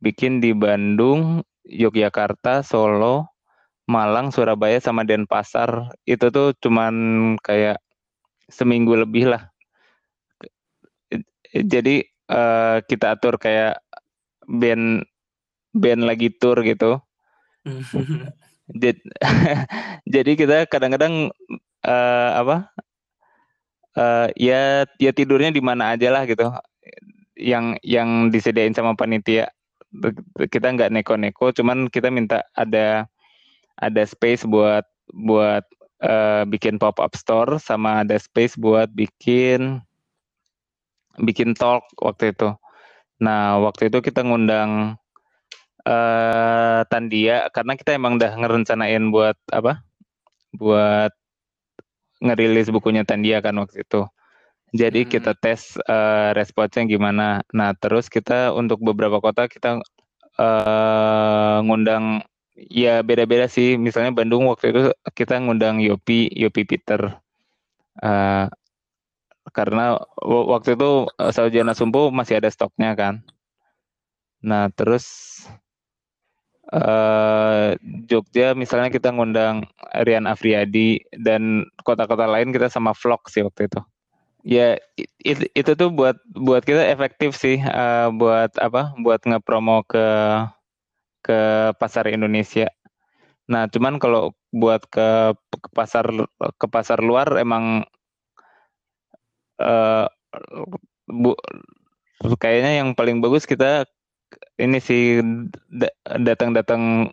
bikin 0.00 0.44
di 0.44 0.52
Bandung 0.52 1.44
Yogyakarta 1.66 2.62
Solo 2.62 3.36
Malang 3.86 4.34
Surabaya 4.34 4.82
sama 4.82 5.06
Denpasar. 5.06 5.94
Itu 6.02 6.34
tuh 6.34 6.54
cuman 6.58 6.94
kayak 7.38 7.78
seminggu 8.50 8.98
lebih 8.98 9.30
lah. 9.30 9.50
Jadi 11.54 12.02
uh, 12.30 12.82
kita 12.82 13.14
atur 13.14 13.38
kayak 13.38 13.78
band 14.46 15.06
band 15.70 16.02
lagi 16.02 16.34
tour 16.34 16.58
gitu. 16.66 16.98
Jadi 20.14 20.32
kita 20.34 20.66
kadang-kadang 20.66 21.30
uh, 21.86 22.30
apa 22.42 22.56
uh, 23.94 24.26
ya 24.34 24.82
ya 24.98 25.10
tidurnya 25.14 25.54
di 25.54 25.62
mana 25.62 25.94
aja 25.94 26.10
lah 26.10 26.26
gitu. 26.26 26.50
Yang 27.38 27.78
yang 27.86 28.34
disediain 28.34 28.74
sama 28.74 28.98
panitia 28.98 29.52
kita 30.50 30.66
nggak 30.74 30.92
neko-neko 30.92 31.54
cuman 31.54 31.86
kita 31.88 32.10
minta 32.10 32.42
ada 32.58 33.06
ada 33.80 34.02
space 34.04 34.44
buat 34.44 34.84
buat 35.12 35.64
uh, 36.02 36.42
bikin 36.48 36.76
pop 36.76 36.98
up 36.98 37.14
store 37.14 37.56
sama 37.62 38.02
ada 38.02 38.18
space 38.18 38.58
buat 38.58 38.90
bikin 38.92 39.80
bikin 41.22 41.56
talk 41.56 41.86
waktu 42.02 42.34
itu 42.34 42.52
nah 43.16 43.56
waktu 43.62 43.88
itu 43.88 44.04
kita 44.04 44.20
ngundang 44.20 45.00
uh, 45.88 46.80
Tandia 46.92 47.48
karena 47.54 47.72
kita 47.78 47.96
emang 47.96 48.20
udah 48.20 48.36
ngerencanain 48.36 49.08
buat 49.08 49.38
apa 49.54 49.80
buat 50.52 51.12
ngerilis 52.20 52.72
bukunya 52.72 53.04
Tandia 53.04 53.44
kan 53.44 53.56
waktu 53.60 53.84
itu. 53.84 54.08
Jadi 54.74 55.06
hmm. 55.06 55.10
kita 55.10 55.32
tes 55.38 55.78
uh, 55.86 56.34
responsnya 56.34 56.86
gimana. 56.90 57.42
Nah 57.54 57.70
terus 57.78 58.10
kita 58.10 58.50
untuk 58.50 58.82
beberapa 58.82 59.22
kota 59.22 59.46
kita 59.46 59.78
uh, 60.38 61.58
ngundang 61.62 62.26
ya 62.56 63.04
beda-beda 63.06 63.46
sih. 63.46 63.78
Misalnya 63.78 64.10
Bandung 64.10 64.50
waktu 64.50 64.74
itu 64.74 64.82
kita 65.14 65.38
ngundang 65.38 65.78
Yopi, 65.78 66.32
Yopi 66.34 66.62
Peter. 66.66 67.14
Uh, 68.02 68.50
karena 69.54 70.02
waktu 70.26 70.74
itu 70.74 71.06
uh, 71.06 71.32
Saujana 71.32 71.72
Sumpu 71.72 72.10
masih 72.10 72.42
ada 72.42 72.50
stoknya 72.50 72.98
kan. 72.98 73.22
Nah 74.42 74.68
terus 74.74 75.06
uh, 76.74 77.78
Jogja 78.10 78.52
misalnya 78.58 78.90
kita 78.90 79.14
ngundang 79.14 79.70
Rian 80.02 80.26
Afriadi 80.26 81.06
dan 81.14 81.64
kota-kota 81.86 82.26
lain 82.26 82.50
kita 82.50 82.66
sama 82.66 82.92
vlog 82.92 83.22
sih 83.30 83.46
waktu 83.46 83.70
itu. 83.70 83.80
Ya 84.46 84.78
it, 84.94 85.10
itu 85.58 85.72
tuh 85.74 85.90
buat 85.90 86.14
buat 86.38 86.62
kita 86.62 86.86
efektif 86.86 87.34
sih 87.34 87.58
uh, 87.58 88.14
buat 88.14 88.54
apa? 88.62 88.94
Buat 89.02 89.26
ngepromo 89.26 89.82
ke 89.82 90.06
ke 91.26 91.38
pasar 91.82 92.06
Indonesia. 92.06 92.70
Nah, 93.50 93.66
cuman 93.66 93.98
kalau 93.98 94.38
buat 94.54 94.86
ke, 94.86 95.34
ke 95.50 95.70
pasar 95.74 96.06
ke 96.38 96.66
pasar 96.70 97.02
luar 97.02 97.26
emang 97.42 97.82
uh, 99.58 100.06
bu, 101.10 101.34
kayaknya 102.38 102.82
yang 102.82 102.94
paling 102.94 103.18
bagus 103.18 103.50
kita 103.50 103.86
ini 104.62 104.78
sih 104.78 105.22
datang-datang 106.22 107.10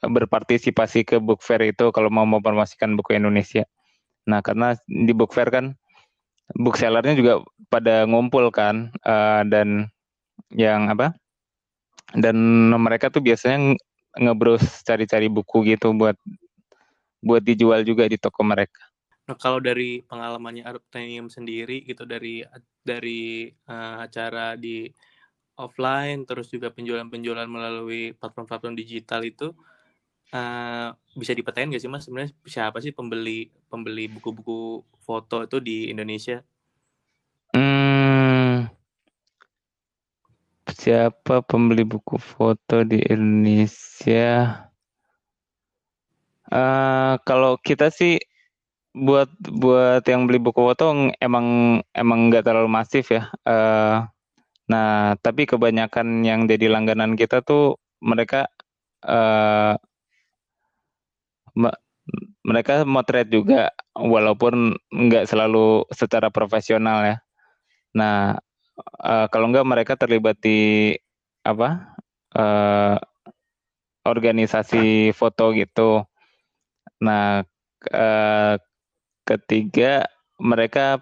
berpartisipasi 0.00 1.04
ke 1.04 1.16
book 1.20 1.44
fair 1.44 1.60
itu 1.60 1.92
kalau 1.92 2.08
mau 2.08 2.24
mempromosikan 2.24 2.96
buku 2.96 3.20
Indonesia. 3.20 3.68
Nah, 4.24 4.40
karena 4.40 4.76
di 4.88 5.12
book 5.12 5.36
fair 5.36 5.52
kan 5.52 5.76
booksellernya 6.56 7.14
juga 7.14 7.44
pada 7.70 8.06
ngumpul 8.06 8.50
kan 8.50 8.90
uh, 9.06 9.42
dan 9.46 9.90
yang 10.50 10.90
apa? 10.90 11.14
Dan 12.10 12.36
mereka 12.74 13.06
tuh 13.06 13.22
biasanya 13.22 13.78
ngebrowse 14.18 14.82
cari-cari 14.82 15.30
buku 15.30 15.62
gitu 15.70 15.94
buat 15.94 16.18
buat 17.22 17.44
dijual 17.44 17.86
juga 17.86 18.08
di 18.10 18.18
toko 18.18 18.42
mereka. 18.42 18.82
Nah, 19.30 19.38
kalau 19.38 19.62
dari 19.62 20.02
pengalamannya 20.02 20.66
Aruptenium 20.66 21.30
sendiri 21.30 21.86
gitu 21.86 22.02
dari 22.02 22.42
dari 22.82 23.46
uh, 23.70 24.02
acara 24.02 24.58
di 24.58 24.90
offline 25.60 26.24
terus 26.24 26.50
juga 26.50 26.72
penjualan-penjualan 26.72 27.46
melalui 27.46 28.16
platform-platform 28.16 28.74
digital 28.74 29.22
itu 29.22 29.52
uh, 30.34 30.94
bisa 31.14 31.32
dipetain 31.34 31.68
nggak 31.70 31.82
sih 31.82 31.90
mas 31.90 32.06
sebenarnya 32.06 32.32
siapa 32.46 32.78
sih 32.78 32.94
pembeli 32.94 33.50
pembeli 33.70 34.06
buku-buku 34.10 34.82
foto 35.02 35.46
itu 35.46 35.58
di 35.58 35.90
Indonesia? 35.90 36.42
Hmm, 37.50 38.70
siapa 40.70 41.42
pembeli 41.42 41.82
buku 41.82 42.16
foto 42.18 42.86
di 42.86 43.02
Indonesia? 43.10 44.66
Uh, 46.50 47.14
kalau 47.22 47.54
kita 47.62 47.94
sih 47.94 48.18
buat 48.90 49.30
buat 49.38 50.02
yang 50.02 50.26
beli 50.26 50.42
buku 50.42 50.58
foto 50.58 50.90
emang 51.22 51.78
emang 51.94 52.18
nggak 52.30 52.42
terlalu 52.42 52.70
masif 52.70 53.14
ya. 53.14 53.30
Uh, 53.46 54.10
Nah, 54.70 55.18
tapi 55.18 55.50
kebanyakan 55.50 56.22
yang 56.22 56.46
jadi 56.46 56.70
langganan 56.70 57.18
kita 57.18 57.42
tuh 57.42 57.82
mereka 57.98 58.46
uh, 59.02 59.74
mereka 62.42 62.82
motret 62.88 63.28
juga 63.30 63.70
walaupun 63.94 64.74
nggak 64.90 65.28
selalu 65.28 65.86
secara 65.92 66.32
profesional 66.32 67.04
ya. 67.04 67.16
Nah, 67.94 68.38
uh, 69.02 69.26
kalau 69.28 69.50
nggak 69.52 69.68
mereka 69.68 69.92
terlibat 69.94 70.40
di 70.40 70.94
apa 71.44 71.96
uh, 72.36 72.96
organisasi 74.04 75.12
foto 75.12 75.52
gitu. 75.54 76.04
Nah, 77.04 77.44
uh, 77.92 78.54
ketiga 79.24 80.08
mereka 80.40 81.00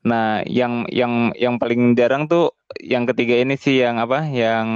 Nah, 0.00 0.40
yang 0.48 0.88
yang 0.88 1.36
yang 1.36 1.60
paling 1.60 1.92
jarang 1.92 2.24
tuh 2.24 2.56
yang 2.80 3.04
ketiga 3.04 3.36
ini 3.36 3.60
sih 3.60 3.84
yang 3.84 4.00
apa? 4.00 4.24
Yang 4.32 4.68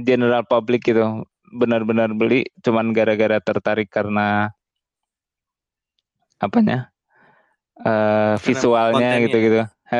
general 0.00 0.48
public 0.48 0.88
gitu. 0.88 1.28
Benar-benar 1.56 2.12
beli 2.12 2.44
cuman 2.60 2.92
gara-gara 2.92 3.40
tertarik 3.40 3.88
karena 3.88 4.52
apanya? 6.36 6.92
Uh, 7.76 8.40
visualnya 8.40 9.20
gitu-gitu. 9.24 9.64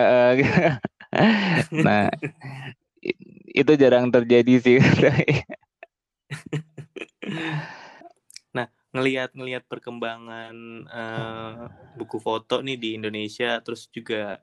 nah, 1.87 2.09
itu 3.53 3.73
jarang 3.77 4.13
terjadi 4.13 4.55
sih. 4.61 4.79
ngelihat 8.97 9.37
ngelihat 9.37 9.65
perkembangan 9.69 10.57
uh, 10.89 11.69
buku 12.01 12.17
foto 12.17 12.65
nih 12.65 12.81
di 12.81 12.89
Indonesia 12.97 13.61
terus 13.61 13.93
juga 13.93 14.41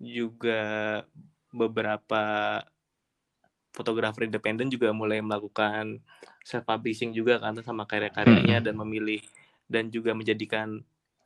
juga 0.00 1.04
beberapa 1.52 2.24
fotografer 3.74 4.30
independen 4.30 4.70
juga 4.70 4.94
mulai 4.94 5.18
melakukan 5.18 5.98
self 6.46 6.62
publishing 6.62 7.10
juga 7.10 7.42
kan 7.42 7.58
sama 7.60 7.84
karya-karyanya 7.84 8.62
dan 8.70 8.78
memilih 8.78 9.18
dan 9.66 9.90
juga 9.90 10.14
menjadikan 10.14 10.80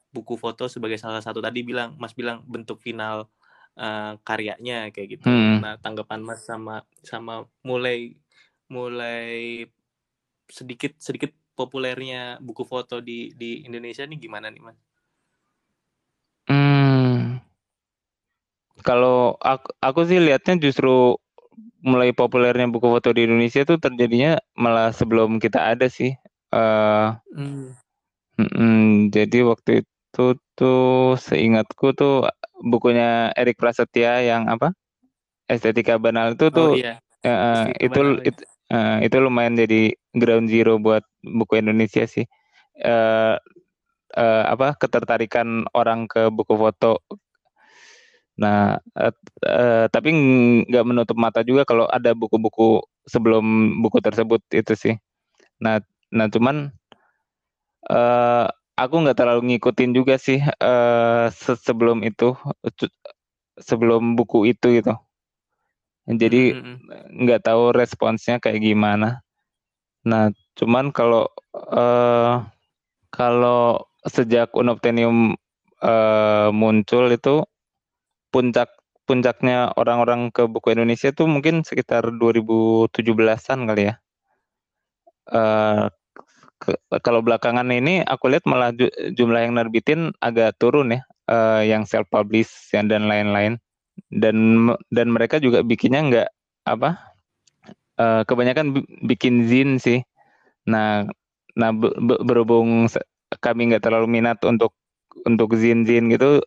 buku 0.08 0.40
foto 0.40 0.64
sebagai 0.66 0.96
salah 0.96 1.20
satu 1.20 1.44
tadi 1.44 1.60
bilang 1.60 1.92
Mas 2.00 2.16
bilang 2.16 2.40
bentuk 2.48 2.80
final 2.80 3.28
uh, 3.76 4.16
karyanya 4.24 4.88
kayak 4.88 5.20
gitu. 5.20 5.28
Hmm. 5.28 5.60
Nah, 5.60 5.76
tanggapan 5.76 6.24
Mas 6.24 6.40
sama 6.48 6.88
sama 7.04 7.44
mulai 7.60 8.16
mulai 8.72 9.68
sedikit 10.48 10.96
sedikit 10.96 11.36
populernya 11.52 12.40
buku 12.40 12.64
foto 12.64 13.04
di 13.04 13.36
di 13.36 13.68
Indonesia 13.68 14.08
nih 14.08 14.16
gimana 14.16 14.48
nih 14.48 14.62
mas? 14.64 14.78
Hmm, 16.48 17.44
kalau 18.80 19.36
aku, 19.36 19.68
aku 19.82 20.00
sih 20.08 20.16
lihatnya 20.16 20.56
justru 20.56 21.18
mulai 21.82 22.10
populernya 22.10 22.66
buku 22.70 22.86
foto 22.86 23.14
di 23.14 23.26
Indonesia 23.26 23.62
tuh 23.62 23.78
terjadinya 23.78 24.38
malah 24.58 24.90
sebelum 24.90 25.38
kita 25.38 25.74
ada 25.74 25.86
sih. 25.86 26.14
Uh, 26.50 27.14
hmm. 27.34 27.76
Hmm, 28.38 29.10
jadi 29.10 29.42
waktu 29.44 29.82
itu 29.82 30.38
tuh 30.54 31.18
seingatku 31.18 31.92
tuh 31.94 32.30
bukunya 32.62 33.34
Erik 33.34 33.58
Prasetya 33.58 34.22
yang 34.22 34.46
apa? 34.46 34.74
Estetika 35.48 35.96
banal 35.96 36.36
itu 36.36 36.52
tuh 36.52 36.72
oh, 36.72 36.78
iya. 36.78 37.00
uh, 37.24 37.72
itu, 37.80 37.98
banal, 37.98 38.20
itu 38.22 38.42
Uh, 38.68 39.00
itu 39.00 39.16
lumayan 39.16 39.56
jadi 39.56 39.96
ground 40.12 40.52
zero 40.52 40.76
buat 40.76 41.00
buku 41.24 41.56
Indonesia 41.64 42.04
sih. 42.04 42.28
Uh, 42.84 43.40
uh, 44.12 44.44
apa 44.44 44.76
ketertarikan 44.76 45.64
orang 45.72 46.04
ke 46.04 46.28
buku 46.28 46.52
foto. 46.52 47.00
Nah, 48.38 48.78
uh, 48.94 49.14
uh, 49.42 49.86
tapi 49.90 50.14
nggak 50.70 50.86
menutup 50.86 51.18
mata 51.18 51.42
juga 51.42 51.66
kalau 51.66 51.90
ada 51.90 52.14
buku-buku 52.14 52.80
sebelum 53.04 53.78
buku 53.82 53.98
tersebut 53.98 54.40
itu 54.54 54.72
sih. 54.78 54.94
Nah, 55.58 55.82
nah 56.14 56.30
cuman 56.30 56.70
uh, 57.90 58.46
aku 58.78 58.94
nggak 59.02 59.18
terlalu 59.18 59.42
ngikutin 59.54 59.90
juga 59.90 60.14
sih 60.22 60.38
uh, 60.38 61.26
sebelum 61.34 62.06
itu 62.06 62.38
sebelum 63.58 64.14
buku 64.14 64.54
itu 64.54 64.78
gitu 64.78 64.94
jadi 66.06 66.56
nggak 67.10 67.40
mm 67.42 67.42
-hmm. 67.42 67.48
tahu 67.50 67.62
responsnya 67.74 68.38
kayak 68.38 68.62
gimana 68.62 69.20
nah 70.06 70.30
cuman 70.54 70.94
kalau 70.94 71.26
uh, 71.52 72.46
kalau 73.10 73.82
sejak 74.06 74.54
unobtenium 74.54 75.34
uh, 75.82 76.48
muncul 76.54 77.10
itu 77.10 77.42
puncak 78.28 78.68
puncaknya 79.08 79.72
orang-orang 79.80 80.28
ke 80.28 80.44
buku 80.44 80.76
Indonesia 80.76 81.08
tuh 81.16 81.24
mungkin 81.24 81.64
sekitar 81.64 82.12
2017-an 82.20 83.58
kali 83.64 83.82
ya. 83.88 83.94
Uh, 85.28 85.88
kalau 87.00 87.24
belakangan 87.24 87.64
ini 87.72 88.04
aku 88.04 88.28
lihat 88.28 88.44
malah 88.44 88.74
jumlah 89.16 89.40
yang 89.40 89.56
nerbitin 89.56 90.12
agak 90.20 90.60
turun 90.60 90.92
ya, 90.92 91.00
uh, 91.32 91.64
yang 91.64 91.88
self 91.88 92.04
publish 92.12 92.52
dan 92.72 93.08
lain-lain. 93.08 93.56
Dan 94.12 94.68
dan 94.92 95.08
mereka 95.10 95.40
juga 95.42 95.64
bikinnya 95.64 96.00
nggak 96.06 96.28
apa 96.68 97.00
uh, 97.98 98.22
kebanyakan 98.28 98.84
bikin 99.08 99.48
zin 99.48 99.80
sih. 99.80 100.04
Nah 100.68 101.08
nah 101.58 101.70
berhubung 102.22 102.86
kami 103.40 103.72
nggak 103.72 103.82
terlalu 103.88 104.06
minat 104.20 104.38
untuk 104.46 104.76
untuk 105.26 105.56
zin 105.58 105.82
zin 105.88 106.12
gitu 106.12 106.42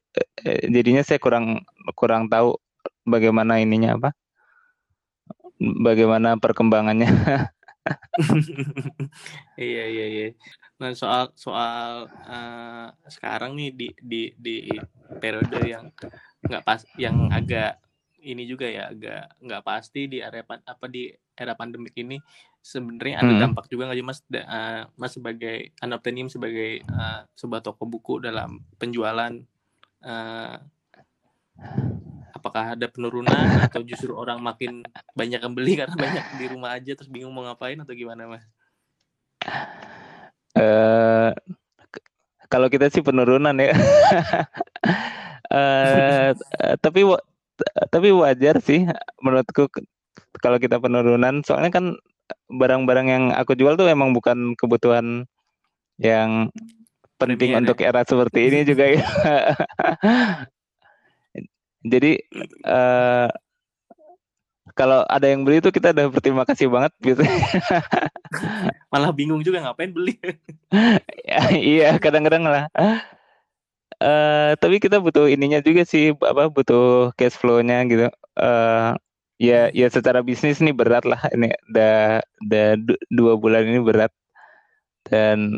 eh, 0.46 0.68
jadinya 0.72 1.02
saya 1.04 1.18
kurang 1.18 1.66
kurang 1.98 2.32
tahu 2.32 2.56
bagaimana 3.04 3.60
ininya 3.60 3.98
apa 3.98 4.10
bagaimana 5.62 6.38
perkembangannya. 6.42 7.10
Iya 9.58 9.84
iya 9.90 10.06
iya. 10.06 10.28
Nah 10.78 10.94
soal 10.94 11.34
soal 11.34 12.06
uh, 12.30 12.94
sekarang 13.10 13.58
nih 13.58 13.74
di 13.74 13.90
di 13.98 14.22
di 14.38 14.70
periode 15.18 15.66
yang 15.66 15.90
nggak 16.46 16.62
pas 16.62 16.86
yang 16.94 17.26
agak 17.34 17.82
ini 18.22 18.46
juga 18.46 18.70
ya 18.70 18.94
agak 18.94 19.34
nggak 19.42 19.66
pasti 19.66 20.06
di 20.06 20.22
area 20.22 20.46
apa 20.46 20.86
di 20.86 21.10
era 21.34 21.58
pandemik 21.58 21.98
ini 21.98 22.22
sebenarnya 22.62 23.26
ada 23.26 23.34
hmm. 23.34 23.41
dampak 23.41 23.65
juga 23.74 23.89
nggak 23.89 23.97
sih 23.97 24.06
mas 24.06 24.19
uh, 24.38 24.86
mas 24.93 25.12
sebagai 25.17 25.74
anoptenium 25.82 26.30
sebagai 26.30 26.86
uh, 26.86 27.26
sebuah 27.34 27.65
toko 27.65 27.89
buku 27.89 28.21
dalam 28.21 28.62
penjualan 28.78 29.34
uh, 30.06 30.56
apakah 32.38 32.78
ada 32.78 32.89
penurunan 32.89 33.62
atau 33.65 33.82
justru 33.86 34.13
orang 34.13 34.41
makin 34.41 34.86
banyak 35.17 35.41
yang 35.41 35.54
beli 35.54 35.74
karena 35.82 35.97
banyak 35.97 36.26
di 36.38 36.45
rumah 36.50 36.78
aja 36.78 36.93
terus 36.93 37.10
bingung 37.10 37.34
mau 37.34 37.45
ngapain 37.45 37.78
atau 37.82 37.93
gimana 37.97 38.30
mas? 38.30 38.45
Uh, 40.54 41.34
kalau 42.45 42.69
kita 42.69 42.93
sih 42.93 43.02
penurunan 43.02 43.54
ya. 43.58 43.74
uh, 45.50 46.30
tapi 46.86 47.06
tapi 47.93 48.10
wajar 48.10 48.58
sih 48.62 48.86
menurutku 49.21 49.69
kalau 50.41 50.58
kita 50.58 50.82
penurunan 50.82 51.45
soalnya 51.45 51.71
kan 51.74 51.86
barang-barang 52.52 53.08
yang 53.08 53.24
aku 53.32 53.56
jual 53.56 53.80
tuh 53.80 53.88
emang 53.88 54.12
bukan 54.12 54.60
kebutuhan 54.60 55.24
yang 56.02 56.52
penting 57.16 57.54
Premier, 57.54 57.62
untuk 57.64 57.78
ya? 57.80 57.94
era 57.94 58.02
seperti 58.04 58.52
ini 58.52 58.60
juga 58.66 58.86
ya. 58.92 59.02
Jadi 61.92 62.18
uh, 62.66 63.30
kalau 64.78 65.04
ada 65.08 65.28
yang 65.28 65.44
beli 65.44 65.60
itu 65.60 65.70
kita 65.74 65.92
udah 65.92 66.08
berterima 66.10 66.44
kasih 66.48 66.72
banget 66.72 66.94
gitu. 67.04 67.24
Malah 68.92 69.12
bingung 69.12 69.44
juga 69.44 69.64
ngapain 69.64 69.92
beli. 69.92 70.16
ya, 71.26 71.42
iya 71.76 71.90
kadang-kadang 72.00 72.48
lah. 72.48 72.66
Uh, 74.02 74.58
tapi 74.58 74.82
kita 74.82 74.98
butuh 74.98 75.30
ininya 75.30 75.62
juga 75.62 75.86
sih 75.86 76.16
apa 76.18 76.50
butuh 76.50 77.14
cash 77.20 77.38
flow-nya 77.38 77.86
gitu. 77.86 78.08
Uh, 78.34 78.98
ya 79.41 79.73
ya 79.73 79.88
secara 79.89 80.21
bisnis 80.21 80.62
nih 80.62 80.75
berat 80.77 81.04
lah 81.10 81.21
ini. 81.34 81.49
Udah 81.73 82.21
udah 82.45 82.65
dua 83.10 83.34
bulan 83.41 83.65
ini 83.65 83.82
berat. 83.82 84.13
Dan 85.10 85.58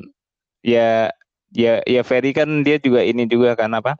ya 0.63 1.11
ya 1.51 1.83
ya 1.83 2.01
Ferry 2.07 2.31
kan 2.31 2.63
dia 2.63 2.79
juga 2.79 3.03
ini 3.03 3.27
juga 3.27 3.59
kan 3.59 3.75
apa 3.75 3.99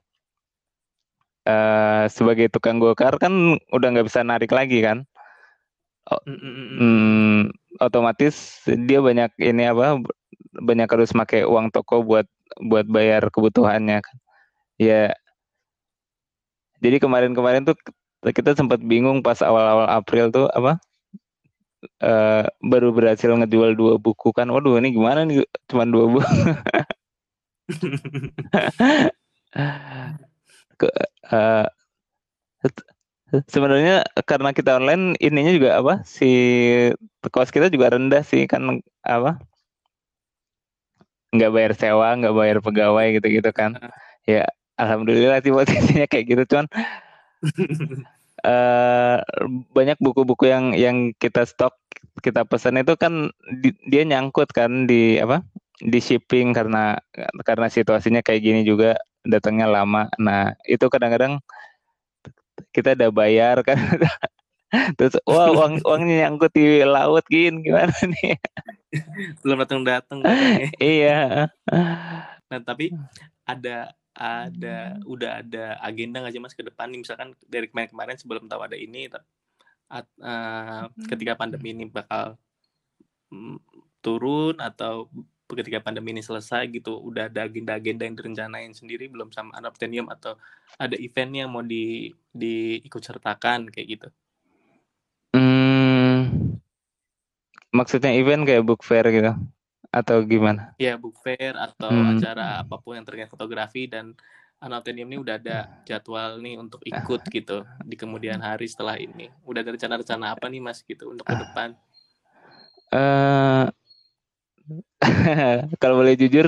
uh, 1.48 2.06
sebagai 2.08 2.48
tukang 2.52 2.80
gokar 2.80 3.20
kan 3.20 3.60
udah 3.72 3.88
nggak 3.92 4.08
bisa 4.08 4.24
narik 4.24 4.52
lagi 4.52 4.80
kan. 4.84 5.04
Oh, 6.04 6.20
mm, 6.28 7.48
otomatis 7.80 8.60
dia 8.68 9.00
banyak 9.00 9.32
ini 9.40 9.72
apa 9.72 10.04
banyak 10.52 10.88
harus 10.92 11.16
pakai 11.16 11.48
uang 11.48 11.72
toko 11.72 12.04
buat 12.04 12.28
buat 12.60 12.86
bayar 12.88 13.32
kebutuhannya 13.32 14.04
kan. 14.04 14.18
Ya. 14.80 15.16
Jadi 16.84 17.00
kemarin-kemarin 17.00 17.64
tuh 17.64 17.80
kita 18.32 18.56
sempat 18.56 18.80
bingung 18.80 19.20
pas 19.20 19.36
awal-awal 19.44 19.92
April 19.92 20.32
tuh 20.32 20.48
apa 20.56 20.80
uh, 22.00 22.48
baru 22.64 22.96
berhasil 22.96 23.28
ngejual 23.28 23.76
dua 23.76 24.00
buku 24.00 24.32
kan. 24.32 24.48
Waduh 24.48 24.80
ini 24.80 24.96
gimana 24.96 25.28
nih? 25.28 25.44
Cuma 25.68 25.84
dua 25.84 26.08
buku. 26.08 26.24
Ke, 30.74 30.90
uh, 31.30 31.70
sebenarnya 33.46 34.02
karena 34.26 34.50
kita 34.56 34.82
online 34.82 35.14
ininya 35.22 35.54
juga 35.54 35.78
apa 35.78 36.02
si 36.08 36.32
kos 37.30 37.54
kita 37.54 37.70
juga 37.70 37.94
rendah 37.94 38.26
sih 38.26 38.50
kan 38.50 38.82
apa 39.06 39.38
nggak 41.34 41.52
bayar 41.54 41.74
sewa 41.78 42.18
nggak 42.18 42.34
bayar 42.34 42.58
pegawai 42.66 43.22
gitu 43.22 43.28
gitu 43.42 43.50
kan 43.54 43.78
ya 44.26 44.50
alhamdulillah 44.78 45.42
sih 45.44 45.54
posisinya 45.54 46.06
kayak 46.10 46.26
gitu. 46.34 46.44
Cuman 46.50 46.68
uh, 48.44 49.18
banyak 49.78 49.98
buku-buku 50.00 50.48
yang 50.50 50.74
yang 50.74 51.12
kita 51.20 51.44
stok 51.44 51.76
kita 52.22 52.46
pesan 52.46 52.80
itu 52.80 52.94
kan 53.00 53.32
di, 53.64 53.74
dia 53.88 54.06
nyangkut 54.06 54.52
kan 54.54 54.86
di 54.86 55.18
apa 55.18 55.42
di 55.82 56.00
shipping 56.00 56.54
karena 56.54 56.96
karena 57.44 57.68
situasinya 57.68 58.22
kayak 58.22 58.42
gini 58.44 58.62
juga 58.64 58.96
datangnya 59.26 59.68
lama. 59.68 60.12
Nah 60.20 60.54
itu 60.68 60.86
kadang-kadang 60.88 61.40
kita 62.76 62.94
udah 62.96 63.12
bayar 63.12 63.64
kan. 63.66 63.80
Terus 64.98 65.18
wah 65.30 65.54
uang 65.54 65.82
uangnya 65.88 66.28
nyangkut 66.28 66.52
di 66.54 66.84
laut 66.86 67.26
gin. 67.32 67.64
Gimana 67.66 67.94
nih? 67.94 68.38
Belum 69.42 69.58
datang 69.64 69.82
datang 69.82 70.20
iya. 70.78 71.50
Nah 72.50 72.60
tapi 72.62 72.94
ada 73.44 73.92
ada 74.14 75.02
udah 75.10 75.42
ada 75.42 75.78
agenda 75.82 76.22
nggak 76.22 76.34
sih 76.34 76.42
mas 76.42 76.54
ke 76.54 76.64
depan 76.66 76.90
nih? 76.94 77.02
Misalkan 77.02 77.34
dari 77.50 77.66
kemarin-kemarin 77.70 78.18
sebelum 78.18 78.46
tahu 78.46 78.62
ada 78.62 78.78
ini 78.78 79.10
at, 79.90 80.06
uh, 80.22 80.90
ketika 81.10 81.38
pandemi 81.38 81.74
ini 81.74 81.86
bakal 81.90 82.38
um, 83.34 83.58
turun 84.02 84.58
atau 84.62 85.10
ketika 85.54 85.86
pandemi 85.86 86.18
ini 86.18 86.26
selesai 86.26 86.66
gitu 86.74 86.98
udah 86.98 87.30
ada 87.30 87.46
agenda-agenda 87.46 88.10
yang 88.10 88.18
direncanain 88.18 88.74
sendiri 88.74 89.06
belum 89.06 89.30
sama 89.30 89.54
Anoptenium 89.54 90.10
atau 90.10 90.34
ada 90.82 90.98
event 90.98 91.46
yang 91.46 91.50
mau 91.54 91.62
di 91.62 92.10
diikut 92.34 93.02
sertakan 93.02 93.70
kayak 93.70 93.88
gitu? 93.98 94.08
Hmm, 95.34 96.58
maksudnya 97.74 98.14
event 98.18 98.46
kayak 98.46 98.66
book 98.66 98.82
fair 98.82 99.06
gitu 99.10 99.34
atau 99.94 100.26
gimana? 100.26 100.74
Ya 100.82 100.98
book 100.98 101.22
fair 101.22 101.54
atau 101.54 101.94
hmm. 101.94 102.18
acara 102.18 102.66
apa 102.66 102.82
pun 102.82 102.98
yang 102.98 103.06
terkait 103.06 103.30
fotografi 103.30 103.86
dan 103.86 104.18
Anotenium 104.64 105.12
ini 105.12 105.20
udah 105.20 105.36
ada 105.36 105.84
jadwal 105.84 106.40
nih 106.40 106.56
untuk 106.56 106.80
ikut 106.88 107.22
gitu 107.28 107.68
di 107.84 108.00
kemudian 108.00 108.40
hari 108.40 108.64
setelah 108.64 108.96
ini. 108.96 109.28
Udah 109.44 109.60
ada 109.60 109.76
rencana-rencana 109.76 110.26
apa 110.32 110.48
nih 110.48 110.64
mas 110.64 110.80
gitu 110.88 111.12
untuk 111.12 111.28
ke 111.28 111.36
depan? 111.36 111.76
Uh, 112.96 113.68
kalau 115.84 116.00
boleh 116.00 116.16
jujur 116.16 116.48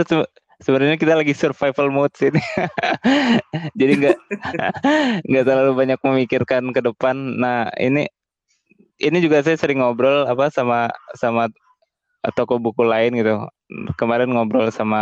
sebenarnya 0.63 0.95
kita 0.95 1.11
lagi 1.11 1.35
survival 1.35 1.91
mode 1.91 2.15
sini. 2.15 2.39
Jadi 3.79 3.93
nggak 3.99 4.17
nggak 5.27 5.43
terlalu 5.43 5.71
banyak 5.75 5.99
memikirkan 5.99 6.71
ke 6.71 6.79
depan. 6.79 7.15
Nah 7.35 7.67
ini 7.75 8.07
ini 8.95 9.17
juga 9.19 9.43
saya 9.43 9.59
sering 9.59 9.83
ngobrol 9.83 10.23
apa 10.23 10.47
sama 10.55 10.87
sama 11.19 11.51
toko 12.33 12.57
buku 12.57 12.81
lain 12.81 13.13
gitu. 13.19 13.45
Kemarin 13.99 14.33
ngobrol 14.33 14.73
sama 14.73 15.01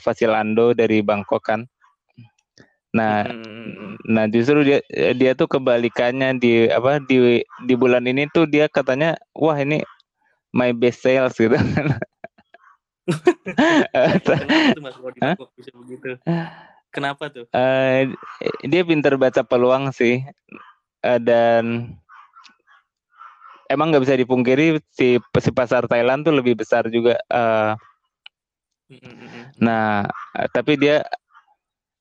Fasilando 0.00 0.72
dari 0.72 1.04
Bangkok 1.04 1.44
kan. 1.44 1.60
Nah, 2.92 3.24
hmm. 3.24 4.04
nah 4.04 4.28
justru 4.28 4.68
dia 4.68 4.78
dia 5.16 5.32
tuh 5.32 5.48
kebalikannya 5.48 6.36
di 6.36 6.68
apa 6.68 7.00
di 7.00 7.40
di 7.64 7.74
bulan 7.74 8.04
ini 8.04 8.28
tuh 8.28 8.44
dia 8.44 8.68
katanya 8.68 9.16
wah 9.32 9.56
ini 9.56 9.80
my 10.52 10.76
best 10.76 11.00
sales 11.00 11.32
gitu. 11.36 11.56
Kenapa 14.22 14.76
tuh 14.76 14.82
Mas 14.84 14.96
bisa 15.56 15.72
begitu? 15.74 16.10
Kenapa 16.92 17.32
tuh? 17.32 17.48
Uh, 17.56 18.12
dia 18.68 18.84
pintar 18.84 19.16
baca 19.16 19.40
peluang 19.40 19.88
sih. 19.96 20.20
Uh, 21.02 21.18
dan 21.18 21.96
emang 23.72 23.88
nggak 23.88 24.04
bisa 24.04 24.20
dipungkiri 24.20 24.84
si, 24.92 25.16
si 25.16 25.50
pasar 25.50 25.88
Thailand 25.88 26.28
tuh 26.28 26.36
lebih 26.36 26.60
besar 26.60 26.84
juga. 26.92 27.16
Uh, 27.32 27.72
nah, 29.56 30.04
tapi 30.52 30.76
dia 30.76 31.00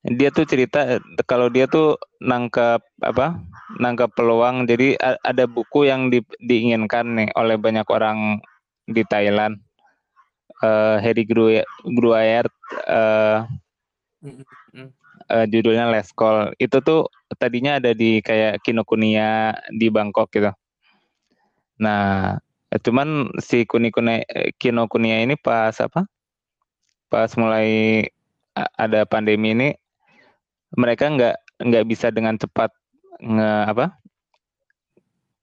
dia 0.04 0.34
tuh 0.34 0.50
cerita 0.50 1.00
kalau 1.30 1.48
dia 1.48 1.70
tuh 1.72 1.96
nangkep 2.20 2.84
apa 3.08 3.40
nangkep 3.80 4.12
peluang. 4.12 4.68
Jadi 4.68 5.00
ada 5.00 5.48
buku 5.48 5.88
yang 5.88 6.12
di, 6.12 6.20
diinginkan 6.44 7.16
nih 7.16 7.30
oleh 7.40 7.56
banyak 7.56 7.88
orang 7.88 8.44
di 8.86 9.08
Thailand. 9.08 9.56
Uh, 10.62 11.02
Harry 11.02 11.26
Gruyer 11.26 12.46
uh, 12.86 13.42
judulnya 15.50 15.90
Leskol 15.90 16.54
itu 16.62 16.78
tuh 16.86 17.10
tadinya 17.42 17.82
ada 17.82 17.98
di 17.98 18.22
kayak 18.22 18.62
Kinokuniya 18.62 19.58
di 19.74 19.90
Bangkok 19.90 20.30
gitu 20.30 20.54
Nah, 21.82 22.38
cuman 22.86 23.34
si 23.42 23.66
kuni 23.66 23.90
kuni 23.90 24.22
kino 24.62 24.86
kunia 24.86 25.26
ini 25.26 25.34
pas 25.36 25.74
apa? 25.82 26.06
Pas 27.10 27.32
mulai 27.36 28.06
ada 28.56 29.04
pandemi 29.10 29.58
ini 29.58 29.70
mereka 30.78 31.10
nggak 31.12 31.36
nggak 31.68 31.86
bisa 31.90 32.14
dengan 32.14 32.38
cepat 32.38 32.72
nge 33.20 33.52
apa 33.68 33.86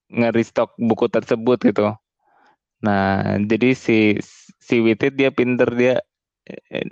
nge-restock 0.08 0.72
buku 0.80 1.06
tersebut 1.12 1.58
gitu. 1.68 1.92
Nah, 2.80 3.36
jadi 3.44 3.76
si 3.76 4.16
si 4.62 4.80
Witit 4.80 5.18
dia 5.18 5.28
pinter 5.28 5.68
dia 5.76 6.00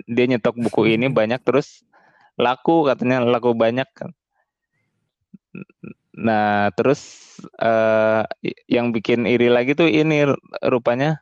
dia 0.05 0.25
nyetok 0.29 0.53
buku 0.59 0.93
ini 0.93 1.09
banyak 1.19 1.41
terus 1.41 1.81
laku 2.37 2.85
katanya 2.85 3.25
laku 3.25 3.57
banyak 3.57 3.89
kan. 3.97 4.13
Nah, 6.17 6.73
terus 6.73 7.29
uh, 7.61 8.25
yang 8.65 8.89
bikin 8.89 9.29
iri 9.29 9.53
lagi 9.53 9.77
tuh 9.77 9.85
ini 9.85 10.25
rupanya 10.65 11.21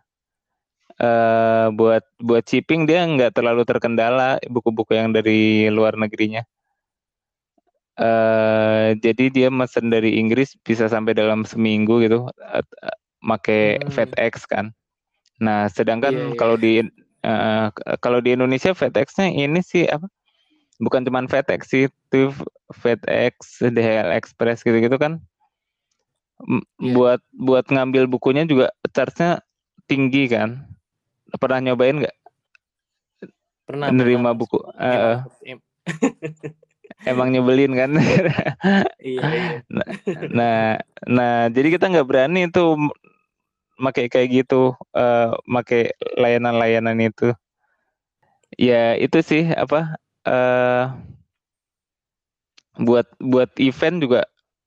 uh, 1.03 1.67
buat 1.75 2.03
buat 2.23 2.47
shipping 2.47 2.87
dia 2.87 3.03
nggak 3.03 3.35
terlalu 3.35 3.67
terkendala 3.67 4.39
buku-buku 4.47 4.95
yang 4.95 5.11
dari 5.11 5.67
luar 5.67 5.99
negerinya. 5.99 6.47
Uh, 7.95 8.91
jadi 8.99 9.31
dia 9.31 9.47
mesen 9.51 9.87
dari 9.87 10.19
Inggris 10.19 10.55
bisa 10.63 10.91
sampai 10.91 11.15
dalam 11.15 11.47
seminggu 11.47 12.03
gitu, 12.03 12.27
uh, 12.27 12.65
make 13.23 13.79
hmm. 13.79 13.91
FedEx 13.91 14.47
kan. 14.47 14.71
Nah, 15.39 15.67
sedangkan 15.71 16.11
yeah, 16.15 16.27
yeah. 16.31 16.37
kalau 16.39 16.55
di 16.55 16.83
uh, 17.23 17.67
kalau 17.99 18.19
di 18.23 18.35
Indonesia 18.35 18.71
FedEx-nya 18.71 19.31
ini 19.31 19.59
sih 19.59 19.87
apa? 19.87 20.07
Bukan 20.79 21.07
cuma 21.07 21.23
FedEx 21.23 21.71
sih, 21.71 21.87
FedEx, 22.73 23.61
DHL 23.61 24.15
Express 24.15 24.65
gitu-gitu 24.65 24.97
kan 24.97 25.21
Iya. 26.45 26.93
buat 26.93 27.21
buat 27.31 27.65
ngambil 27.71 28.11
bukunya 28.11 28.43
juga 28.43 28.69
charge-nya 28.91 29.39
tinggi 29.87 30.27
kan. 30.27 30.67
Pernah 31.39 31.59
nyobain 31.63 32.03
nggak 32.03 32.15
Pernah 33.65 33.89
nerima 33.89 34.29
pernah, 34.29 34.33
buku? 34.37 34.57
Eh, 34.77 34.93
Emang, 34.93 35.17
em- 35.49 35.65
emang 37.11 37.27
nyebelin 37.33 37.73
kan? 37.73 37.91
iya, 39.01 39.31
iya. 39.31 39.57
Nah, 40.29 40.77
nah 41.07 41.49
jadi 41.49 41.67
kita 41.73 41.89
nggak 41.89 42.07
berani 42.07 42.45
m- 42.77 42.93
make 43.81 44.05
kayak 44.11 44.29
gitu, 44.45 44.77
eh 44.93 45.31
make 45.49 45.97
layanan-layanan 46.19 46.99
itu. 47.01 47.33
Ya 48.55 48.93
itu 48.95 49.19
sih 49.25 49.49
apa 49.49 49.97
eh 50.29 50.83
buat 52.79 53.07
buat 53.19 53.51
event 53.59 54.03
juga 54.03 54.21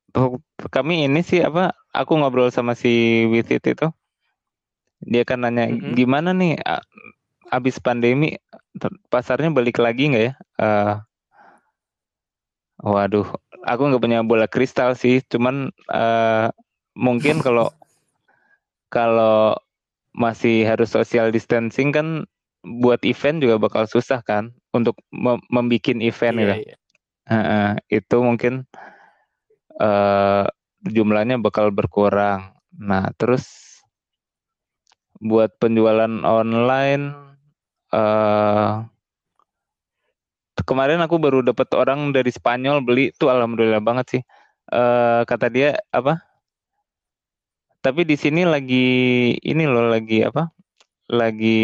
tuh 0.09 0.41
kami 0.73 1.05
ini 1.05 1.21
sih 1.21 1.45
apa 1.45 1.71
aku 1.93 2.17
ngobrol 2.17 2.49
sama 2.49 2.73
si 2.73 3.23
Wisit 3.29 3.61
itu 3.69 3.87
dia 4.99 5.23
kan 5.23 5.45
nanya 5.45 5.69
Mhm. 5.69 5.95
gimana 5.95 6.33
nih 6.35 6.59
abis 7.49 7.79
pandemi 7.81 8.35
pasarnya 9.09 9.49
balik 9.49 9.79
lagi 9.81 10.11
nggak 10.11 10.23
ya? 10.23 10.33
Eh, 10.61 10.93
waduh, 12.83 13.27
aku 13.65 13.81
nggak 13.89 14.01
punya 14.03 14.19
bola 14.23 14.45
kristal 14.47 14.93
sih, 14.95 15.19
cuman 15.31 15.71
eh, 15.91 16.47
mungkin 16.95 17.39
kalau 17.45 17.71
kalau 18.89 19.55
masih 20.17 20.65
harus 20.65 20.89
social 20.89 21.29
distancing 21.29 21.93
kan 21.93 22.25
buat 22.65 22.99
event 23.07 23.39
juga 23.39 23.55
bakal 23.61 23.85
susah 23.87 24.19
kan 24.25 24.51
untuk 24.75 24.97
mem 25.13 25.39
membikin 25.47 26.01
event 26.03 26.35
Iya, 26.37 26.43
gitu. 26.43 26.55
iya. 26.73 26.75
Heeh, 27.29 27.77
itu 27.93 28.15
mungkin 28.25 28.65
eh 29.79 30.45
jumlahnya 30.95 31.35
bakal 31.39 31.69
berkurang. 31.69 32.55
Nah, 32.75 33.11
terus 33.19 33.45
buat 35.19 35.51
penjualan 35.59 36.11
online 36.23 37.11
eh 37.91 38.71
kemarin 40.67 40.99
aku 41.03 41.15
baru 41.21 41.39
dapat 41.45 41.71
orang 41.75 42.11
dari 42.15 42.29
Spanyol 42.33 42.83
beli 42.83 43.11
tuh 43.15 43.31
alhamdulillah 43.31 43.81
banget 43.83 44.05
sih. 44.19 44.21
Eh 44.73 45.21
kata 45.25 45.47
dia 45.51 45.77
apa? 45.93 46.21
Tapi 47.79 48.03
di 48.03 48.15
sini 48.19 48.43
lagi 48.43 48.85
ini 49.39 49.63
loh 49.63 49.87
lagi 49.87 50.19
apa? 50.23 50.51
Lagi 51.11 51.61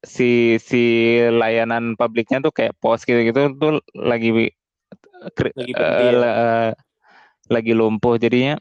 si 0.00 0.56
si 0.62 0.82
layanan 1.20 1.98
publiknya 2.00 2.40
tuh 2.40 2.52
kayak 2.54 2.72
pos 2.80 3.04
gitu-gitu 3.04 3.52
tuh 3.60 3.84
lagi 3.92 4.32
Lagi 5.52 6.06
ya. 6.08 6.12
la- 6.16 6.36
eh, 6.36 6.70
lagi 7.52 7.72
lumpuh 7.76 8.16
jadinya. 8.16 8.56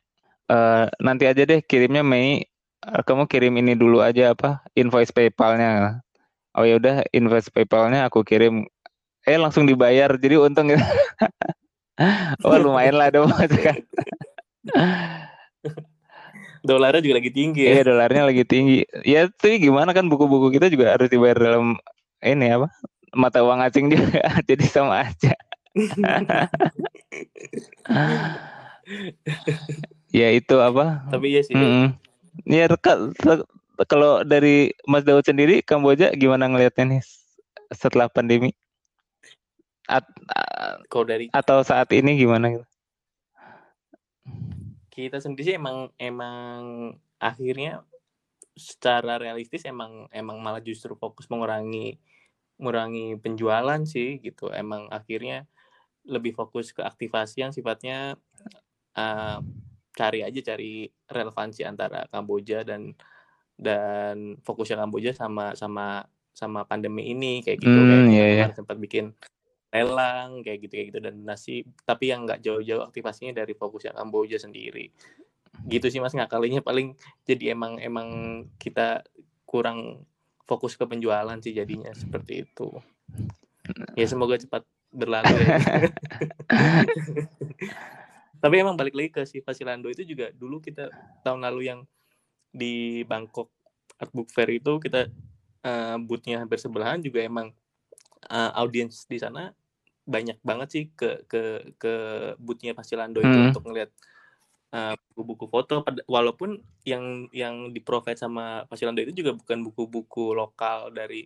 Eh, 0.46 0.86
nanti 1.00 1.24
aja 1.26 1.42
deh 1.48 1.62
kirimnya 1.64 2.04
Mei. 2.04 2.44
Eh, 2.86 3.02
kamu 3.08 3.26
kirim 3.32 3.56
ini 3.58 3.74
dulu 3.74 4.04
aja 4.04 4.36
apa 4.36 4.62
invoice 4.76 5.16
PayPal-nya. 5.16 6.02
Oh 6.56 6.64
ya 6.64 6.78
udah 6.80 7.04
invoice 7.12 7.52
PayPal-nya 7.52 8.08
aku 8.08 8.24
kirim. 8.24 8.68
Eh 9.26 9.38
langsung 9.40 9.66
dibayar. 9.66 10.12
Jadi 10.20 10.36
untung 10.38 10.70
gitu. 10.70 10.82
Oh 12.44 12.60
lumayan 12.60 13.00
lah 13.00 13.08
dong 13.08 13.32
kan 13.64 13.80
Dolarnya 16.66 17.02
juga 17.02 17.16
lagi 17.22 17.32
tinggi 17.32 17.62
ya. 17.62 17.72
iya 17.72 17.84
dolarnya 17.86 18.24
lagi 18.26 18.44
tinggi 18.44 18.82
ya 19.06 19.30
tapi 19.30 19.62
gimana 19.62 19.94
kan 19.94 20.10
buku-buku 20.10 20.50
kita 20.50 20.66
juga 20.68 20.98
harus 20.98 21.08
dibayar 21.08 21.38
dalam 21.38 21.78
ini 22.20 22.50
apa 22.50 22.68
mata 23.14 23.46
uang 23.46 23.62
asing 23.62 23.94
juga 23.94 24.18
jadi 24.50 24.66
sama 24.66 25.06
aja 25.06 25.34
ya 30.12 30.28
itu 30.32 30.56
apa 30.58 31.06
Tapi 31.12 31.26
iya 31.32 31.42
sih. 31.44 31.56
Mm-mm. 31.56 31.94
Ya 32.46 32.68
Reka, 32.68 33.12
se- 33.16 33.48
kalau 33.88 34.24
dari 34.24 34.72
Mas 34.86 35.04
Daud 35.04 35.24
sendiri 35.24 35.60
Kamboja 35.62 36.12
gimana 36.14 36.48
ngelihatnya 36.48 36.98
nih 36.98 37.02
setelah 37.72 38.08
pandemi? 38.08 38.52
At- 39.86 40.08
Kalau 40.90 41.06
dari 41.06 41.30
atau 41.32 41.62
saat 41.62 41.92
ini 41.94 42.18
gimana 42.18 42.50
gitu? 42.52 42.66
Kita 44.96 45.20
sendiri 45.20 45.44
sih 45.44 45.56
emang 45.60 45.92
emang 46.00 46.96
akhirnya 47.20 47.84
secara 48.56 49.20
realistis 49.20 49.68
emang 49.68 50.08
emang 50.16 50.40
malah 50.40 50.64
justru 50.64 50.96
fokus 50.96 51.28
mengurangi 51.28 52.00
mengurangi 52.56 53.20
penjualan 53.20 53.82
sih 53.84 54.20
gitu. 54.24 54.48
Emang 54.56 54.88
akhirnya 54.88 55.44
lebih 56.08 56.32
fokus 56.38 56.72
ke 56.72 56.80
aktivasi 56.86 57.44
yang 57.44 57.52
sifatnya 57.52 58.16
eh, 58.96 59.38
cari 59.96 60.20
aja 60.24 60.40
cari 60.56 60.88
relevansi 61.12 61.62
antara 61.68 62.08
Kamboja 62.12 62.64
dan 62.64 62.96
dan 63.60 64.40
fokusnya 64.44 64.80
Kamboja 64.84 65.12
sama 65.16 65.56
sama 65.56 66.08
sama 66.36 66.64
pandemi 66.68 67.12
ini 67.12 67.44
kayak 67.44 67.60
gitu. 67.64 67.80
Kayak 67.84 68.04
Hmm, 68.04 68.12
kita 68.12 68.16
iya, 68.16 68.28
kemarin 68.32 68.56
sempat 68.56 68.78
bikin 68.80 69.06
lelang 69.76 70.40
kayak 70.46 70.64
gitu 70.64 70.74
kayak 70.80 70.88
gitu. 70.94 71.00
Dan 71.04 71.16
nasi 71.28 71.68
tapi 71.84 72.16
yang 72.16 72.24
nggak 72.24 72.40
jauh-jauh 72.40 72.88
aktivasinya 72.88 73.44
dari 73.44 73.52
fokusnya 73.52 73.92
Kamboja 73.92 74.40
sendiri. 74.40 74.88
Gitu 75.68 75.92
sih 75.92 76.00
mas 76.00 76.16
ngakalinya. 76.16 76.64
Paling 76.64 76.96
jadi 77.28 77.52
emang 77.52 77.84
emang 77.84 78.08
kita 78.56 79.04
kurang 79.44 80.08
fokus 80.46 80.78
ke 80.80 80.86
penjualan 80.86 81.36
sih 81.42 81.52
jadinya 81.52 81.92
seperti 81.92 82.48
itu. 82.48 82.70
Ya 83.98 84.06
semoga 84.08 84.38
cepat 84.38 84.64
berlalu 84.96 85.36
ya. 85.44 85.60
tapi 88.44 88.62
emang 88.62 88.78
balik 88.78 88.94
lagi 88.94 89.10
ke 89.10 89.22
si 89.26 89.42
Fasilando 89.42 89.90
itu 89.90 90.06
juga 90.06 90.30
dulu 90.30 90.62
kita 90.62 90.94
tahun 91.26 91.42
lalu 91.50 91.62
yang 91.66 91.80
di 92.54 93.02
Bangkok 93.10 93.50
Art 93.98 94.14
Book 94.14 94.30
Fair 94.30 94.54
itu 94.54 94.78
kita 94.78 95.10
eh, 95.66 95.98
boothnya 95.98 96.46
hampir 96.46 96.62
juga 97.02 97.20
emang 97.26 97.50
eh, 98.30 98.52
audiens 98.54 99.10
di 99.10 99.18
sana 99.18 99.50
banyak 100.06 100.38
banget 100.46 100.68
sih 100.72 100.84
ke 100.94 101.26
ke 101.26 101.74
ke 101.82 101.94
boothnya 102.38 102.78
Fasilando 102.78 103.20
itu 103.22 103.38
Hmm. 103.38 103.50
untuk 103.52 103.64
ngeliat 103.66 103.92
eh, 104.76 104.94
buku-buku 105.12 105.46
foto 105.50 105.74
Pad- 105.86 106.06
walaupun 106.06 106.62
yang 106.86 107.30
yang 107.34 107.74
di 107.74 107.80
provide 107.82 108.20
sama 108.20 108.66
Fasilando 108.70 109.02
itu 109.02 109.14
juga 109.26 109.34
bukan 109.34 109.58
buku-buku 109.66 110.36
lokal 110.38 110.94
dari 110.94 111.26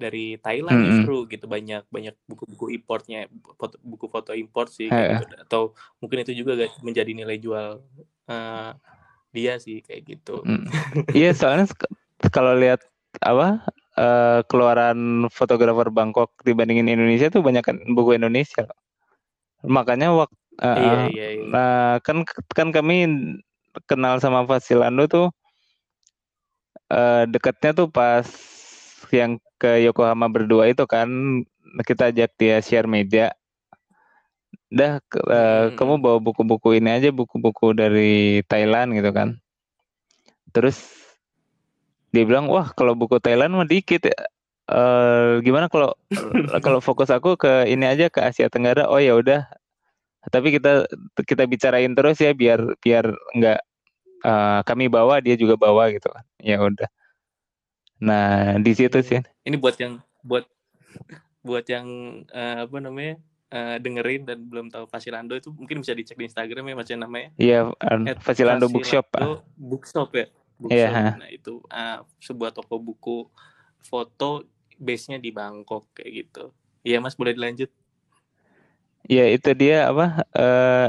dari 0.00 0.40
Thailand 0.40 0.80
Mm-mm. 0.80 0.88
justru 0.96 1.16
gitu 1.28 1.44
banyak 1.44 1.84
banyak 1.92 2.16
buku-buku 2.24 2.72
importnya 2.72 3.28
foto, 3.60 3.76
buku 3.84 4.06
foto 4.08 4.32
import 4.32 4.72
sih 4.72 4.88
gitu 4.88 5.24
atau 5.44 5.76
mungkin 6.00 6.24
itu 6.24 6.32
juga 6.32 6.56
menjadi 6.80 7.12
nilai 7.12 7.36
jual 7.36 7.84
eh, 8.32 8.70
dia 9.30 9.52
sih 9.60 9.84
kayak 9.84 10.02
gitu 10.08 10.42
Mm. 10.42 10.64
Iya 11.12 11.30
soalnya 11.36 11.66
sek- 11.68 11.92
kalau 12.32 12.56
lihat 12.56 12.80
apa 13.20 13.60
eh, 14.00 14.40
keluaran 14.48 15.28
fotografer 15.28 15.92
Bangkok 15.92 16.32
dibandingin 16.40 16.88
Indonesia 16.88 17.28
tuh 17.28 17.44
banyak 17.44 17.60
kan 17.64 17.76
buku 17.92 18.16
Indonesia. 18.16 18.64
Makanya 19.60 20.16
waktu 20.16 20.36
iya 20.60 21.00
iya 21.12 21.26
iya 21.36 21.44
Nah, 21.48 22.00
kan 22.04 22.24
kan 22.56 22.68
kami 22.72 23.04
kenal 23.88 24.18
sama 24.20 24.44
Fasilando 24.48 25.04
tuh 25.08 25.26
eh 26.90 27.24
dekatnya 27.30 27.70
tuh 27.76 27.88
pas 27.92 28.26
yang 29.14 29.38
ke 29.60 29.84
Yokohama 29.86 30.26
berdua 30.32 30.70
itu 30.72 30.82
kan 30.88 31.08
kita 31.86 32.10
ajak 32.10 32.30
dia 32.40 32.56
share 32.64 32.88
meja. 32.90 33.30
Dah 34.70 35.02
eh, 35.02 35.66
Mm-mm. 35.70 35.76
kamu 35.78 35.94
bawa 36.02 36.18
buku-buku 36.22 36.78
ini 36.78 36.90
aja 36.94 37.10
buku-buku 37.10 37.74
dari 37.74 38.42
Thailand 38.46 38.94
gitu 38.94 39.10
kan. 39.10 39.38
Terus 40.50 40.99
dia 42.10 42.24
bilang, 42.26 42.50
"Wah, 42.50 42.70
kalau 42.74 42.94
buku 42.94 43.18
Thailand 43.18 43.54
mah 43.54 43.66
dikit 43.66 44.06
ya. 44.06 44.18
Eh, 44.70 45.42
gimana 45.42 45.66
kalau 45.66 45.94
kalau 46.62 46.78
fokus 46.78 47.10
aku 47.10 47.34
ke 47.34 47.66
ini 47.66 47.86
aja 47.86 48.06
ke 48.10 48.22
Asia 48.22 48.46
Tenggara?" 48.50 48.86
Oh 48.90 48.98
ya 48.98 49.14
udah. 49.18 49.46
Tapi 50.30 50.52
kita 50.54 50.84
kita 51.24 51.48
bicarain 51.48 51.90
terus 51.96 52.20
ya 52.20 52.30
biar 52.36 52.60
biar 52.78 53.08
nggak 53.34 53.58
eh, 54.20 54.60
kami 54.66 54.86
bawa 54.86 55.18
dia 55.22 55.34
juga 55.34 55.54
bawa 55.56 55.88
gitu 55.90 56.10
kan. 56.10 56.24
Ya 56.38 56.60
udah. 56.60 56.90
Nah, 58.00 58.56
di 58.56 58.72
situ 58.72 58.98
sih. 59.04 59.20
ini 59.44 59.60
buat 59.60 59.76
yang 59.76 60.00
buat 60.24 60.48
buat 61.40 61.64
yang 61.68 61.88
eh, 62.28 62.56
apa 62.64 62.76
namanya 62.80 63.16
eh, 63.52 63.76
dengerin 63.80 64.24
dan 64.28 64.38
belum 64.44 64.68
tahu 64.68 64.84
Fasilando 64.88 65.36
itu 65.36 65.52
mungkin 65.52 65.80
bisa 65.80 65.92
dicek 65.96 66.16
di 66.16 66.28
Instagram 66.28 66.64
ya 66.68 66.74
macam 66.76 66.96
namanya 67.00 67.28
Iya, 67.40 67.72
an- 67.80 68.08
At 68.08 68.20
Fasilando 68.20 68.68
Bookshop. 68.68 69.08
ah. 69.16 69.20
Fasilando 69.20 69.36
Bookshop 69.56 70.10
ya 70.16 70.26
bookshop 70.60 70.92
Iya. 70.92 71.16
nah 71.16 71.30
itu 71.32 71.64
ah, 71.72 72.04
sebuah 72.20 72.52
toko 72.52 72.76
buku 72.78 73.18
foto 73.80 74.44
base 74.76 75.08
nya 75.12 75.18
di 75.18 75.32
Bangkok 75.32 75.88
kayak 75.96 76.10
gitu 76.12 76.44
iya 76.84 77.00
mas 77.00 77.16
boleh 77.16 77.32
dilanjut 77.32 77.72
Ya 79.08 79.26
itu 79.32 79.50
dia 79.58 79.90
apa? 79.90 80.22
eh 80.38 80.88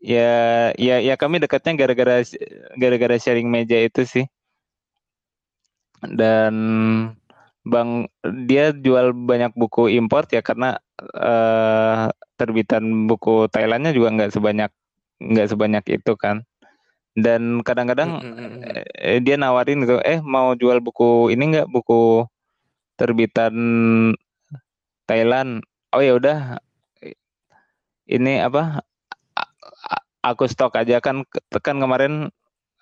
ya 0.00 0.30
ya 0.78 0.96
ya 1.02 1.14
kami 1.18 1.42
dekatnya 1.42 1.76
gara-gara 1.76 2.22
gara-gara 2.78 3.16
sharing 3.20 3.50
meja 3.50 3.76
itu 3.82 4.06
sih. 4.06 4.24
Dan 6.06 6.54
Bang 7.66 8.06
dia 8.46 8.70
jual 8.70 9.10
banyak 9.10 9.52
buku 9.58 9.90
import 9.98 10.30
ya 10.30 10.38
karena 10.40 10.78
uh, 11.18 12.08
terbitan 12.38 13.10
buku 13.10 13.50
Thailandnya 13.50 13.90
juga 13.90 14.14
nggak 14.14 14.30
sebanyak 14.38 14.70
nggak 15.18 15.48
sebanyak 15.50 15.84
itu 15.90 16.12
kan 16.14 16.46
dan 17.16 17.64
kadang-kadang 17.64 18.20
eh, 18.92 19.18
dia 19.24 19.40
nawarin 19.40 19.88
gitu 19.88 19.96
eh 20.04 20.20
mau 20.20 20.52
jual 20.52 20.84
buku 20.84 21.32
ini 21.32 21.56
nggak? 21.56 21.68
Buku 21.72 22.28
terbitan 23.00 23.56
Thailand. 25.08 25.64
Oh 25.96 26.04
ya 26.04 26.20
udah. 26.20 26.60
Ini 28.06 28.44
apa? 28.44 28.84
Aku 30.20 30.44
stok 30.46 30.76
aja 30.76 31.00
kan 31.00 31.24
kan 31.64 31.76
kemarin 31.80 32.28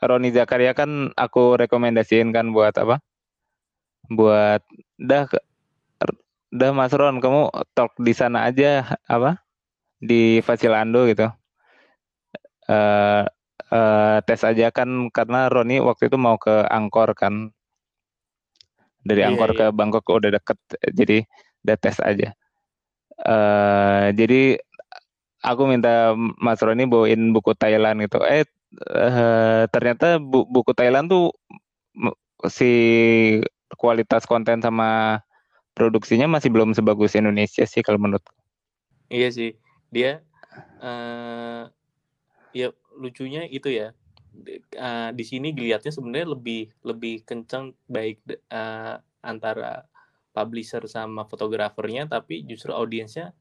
Roni 0.02 0.34
Zakaria 0.34 0.74
kan 0.74 1.14
aku 1.14 1.54
rekomendasiin 1.54 2.34
kan 2.34 2.50
buat 2.50 2.74
apa? 2.74 2.98
Buat 4.10 4.66
dah 4.98 5.30
dah 6.50 6.70
Mas 6.74 6.92
Ron 6.92 7.22
kamu 7.22 7.54
talk 7.72 7.94
di 8.02 8.12
sana 8.12 8.50
aja 8.50 8.98
apa? 9.06 9.38
Di 10.02 10.42
Fasilando 10.42 11.06
gitu. 11.06 11.30
Uh, 12.64 13.28
uh, 13.74 14.18
tes 14.22 14.40
aja 14.46 14.70
kan 14.70 15.10
karena 15.10 15.50
Roni 15.50 15.82
waktu 15.82 16.06
itu 16.06 16.16
mau 16.16 16.38
ke 16.38 16.64
Angkor 16.70 17.18
kan. 17.18 17.50
Dari 19.04 19.20
iya, 19.20 19.28
Angkor 19.28 19.52
iya. 19.52 19.58
ke 19.58 19.66
Bangkok 19.74 20.06
udah 20.08 20.30
deket 20.38 20.58
jadi 20.94 21.26
udah 21.66 21.76
tes 21.76 21.98
aja. 22.00 22.32
Uh, 23.20 24.10
jadi 24.16 24.58
aku 25.44 25.68
minta 25.68 26.16
Mas 26.16 26.62
Roni 26.62 26.88
bawain 26.88 27.34
buku 27.34 27.52
Thailand 27.58 28.00
gitu. 28.06 28.22
Eh 28.24 28.46
uh, 28.88 29.68
ternyata 29.68 30.22
bu 30.22 30.48
buku 30.48 30.72
Thailand 30.72 31.10
tuh 31.12 31.34
si 32.48 32.72
kualitas 33.76 34.24
konten 34.24 34.60
sama 34.64 35.20
produksinya 35.74 36.30
masih 36.30 36.52
belum 36.52 36.72
sebagus 36.72 37.18
Indonesia 37.18 37.66
sih 37.66 37.82
kalau 37.82 38.00
menurut 38.00 38.24
iya 39.12 39.28
sih. 39.28 39.58
Dia 39.92 40.24
uh, 40.80 41.70
ya 42.56 42.72
lucunya 42.94 43.46
itu 43.46 43.70
ya 43.70 43.92
uh, 44.78 45.10
di 45.14 45.24
sini 45.24 45.54
dilihatnya 45.54 45.92
sebenarnya 45.94 46.34
lebih 46.34 46.62
lebih 46.82 47.22
kencang 47.22 47.74
baik 47.86 48.22
uh, 48.50 48.98
antara 49.22 49.86
publisher 50.34 50.82
sama 50.90 51.22
fotografernya 51.24 52.10
tapi 52.10 52.42
justru 52.42 52.74
audiensnya 52.74 53.32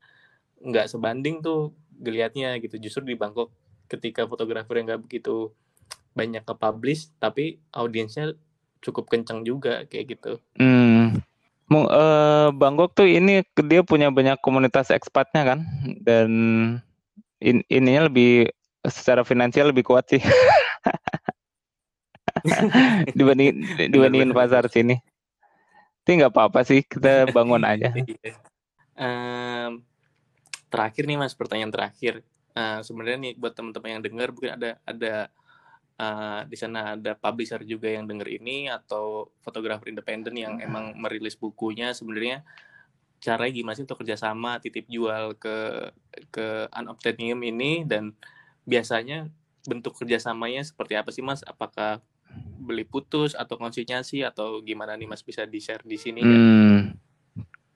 nggak 0.63 0.87
sebanding 0.87 1.41
tuh 1.41 1.73
geliatnya 1.97 2.55
gitu 2.61 2.77
justru 2.79 3.13
di 3.13 3.15
Bangkok 3.17 3.51
ketika 3.89 4.25
fotografer 4.29 4.79
yang 4.79 4.87
nggak 4.93 5.03
begitu 5.09 5.51
banyak 6.13 6.45
ke 6.45 6.53
publish 6.55 7.09
tapi 7.17 7.57
audiensnya 7.73 8.37
cukup 8.83 9.09
kencang 9.09 9.47
juga 9.47 9.87
kayak 9.89 10.17
gitu. 10.17 10.33
Hmm. 10.59 11.19
Uh, 11.73 12.53
Bangkok 12.53 12.93
tuh 12.93 13.09
ini 13.09 13.41
dia 13.65 13.81
punya 13.81 14.13
banyak 14.13 14.37
komunitas 14.45 14.93
ekspatnya 14.93 15.41
kan 15.41 15.59
dan 16.05 16.29
in, 17.41 17.65
ininya 17.65 18.05
lebih 18.05 18.53
secara 18.87 19.23
finansial 19.23 19.71
lebih 19.71 19.87
kuat 19.87 20.11
sih 20.11 20.19
dibanding 23.17 23.63
dibandingin 23.91 24.35
pasar 24.35 24.67
sini. 24.67 24.99
Tapi 26.03 26.19
nggak 26.19 26.35
apa-apa 26.35 26.67
sih 26.67 26.83
kita 26.83 27.31
bangun 27.31 27.63
aja. 27.63 27.95
um, 28.99 29.79
terakhir 30.67 31.07
nih 31.07 31.15
mas 31.15 31.31
pertanyaan 31.31 31.71
terakhir. 31.71 32.19
Uh, 32.53 32.85
sebenarnya 32.85 33.17
nih 33.17 33.33
buat 33.39 33.55
teman-teman 33.55 33.97
yang 33.97 34.03
dengar 34.03 34.29
mungkin 34.29 34.53
ada 34.53 34.77
ada 34.85 35.15
uh, 35.97 36.41
di 36.45 36.57
sana 36.59 36.93
ada 36.93 37.17
publisher 37.17 37.65
juga 37.65 37.89
yang 37.89 38.05
denger 38.05 38.29
ini 38.29 38.69
atau 38.69 39.33
fotografer 39.41 39.89
independen 39.89 40.37
yang 40.37 40.53
emang 40.61 40.93
merilis 40.99 41.33
bukunya 41.33 41.97
sebenarnya 41.97 42.45
caranya 43.23 43.53
gimana 43.55 43.73
sih 43.73 43.87
untuk 43.87 44.03
kerjasama 44.03 44.59
titip 44.59 44.85
jual 44.91 45.33
ke 45.39 45.89
ke 46.29 46.67
Unobtainium 46.75 47.39
ini 47.41 47.87
dan 47.87 48.11
biasanya 48.63 49.29
bentuk 49.63 49.95
kerjasamanya 49.95 50.63
seperti 50.63 50.93
apa 50.99 51.09
sih 51.11 51.23
mas? 51.23 51.43
Apakah 51.43 52.03
beli 52.57 52.87
putus 52.87 53.37
atau 53.37 53.59
konsinyasi 53.59 54.25
atau 54.25 54.63
gimana 54.63 54.97
nih 54.97 55.07
mas 55.07 55.21
bisa 55.21 55.45
di 55.45 55.59
share 55.61 55.85
di 55.85 55.97
sini? 55.99 56.21
Hmm, 56.23 56.97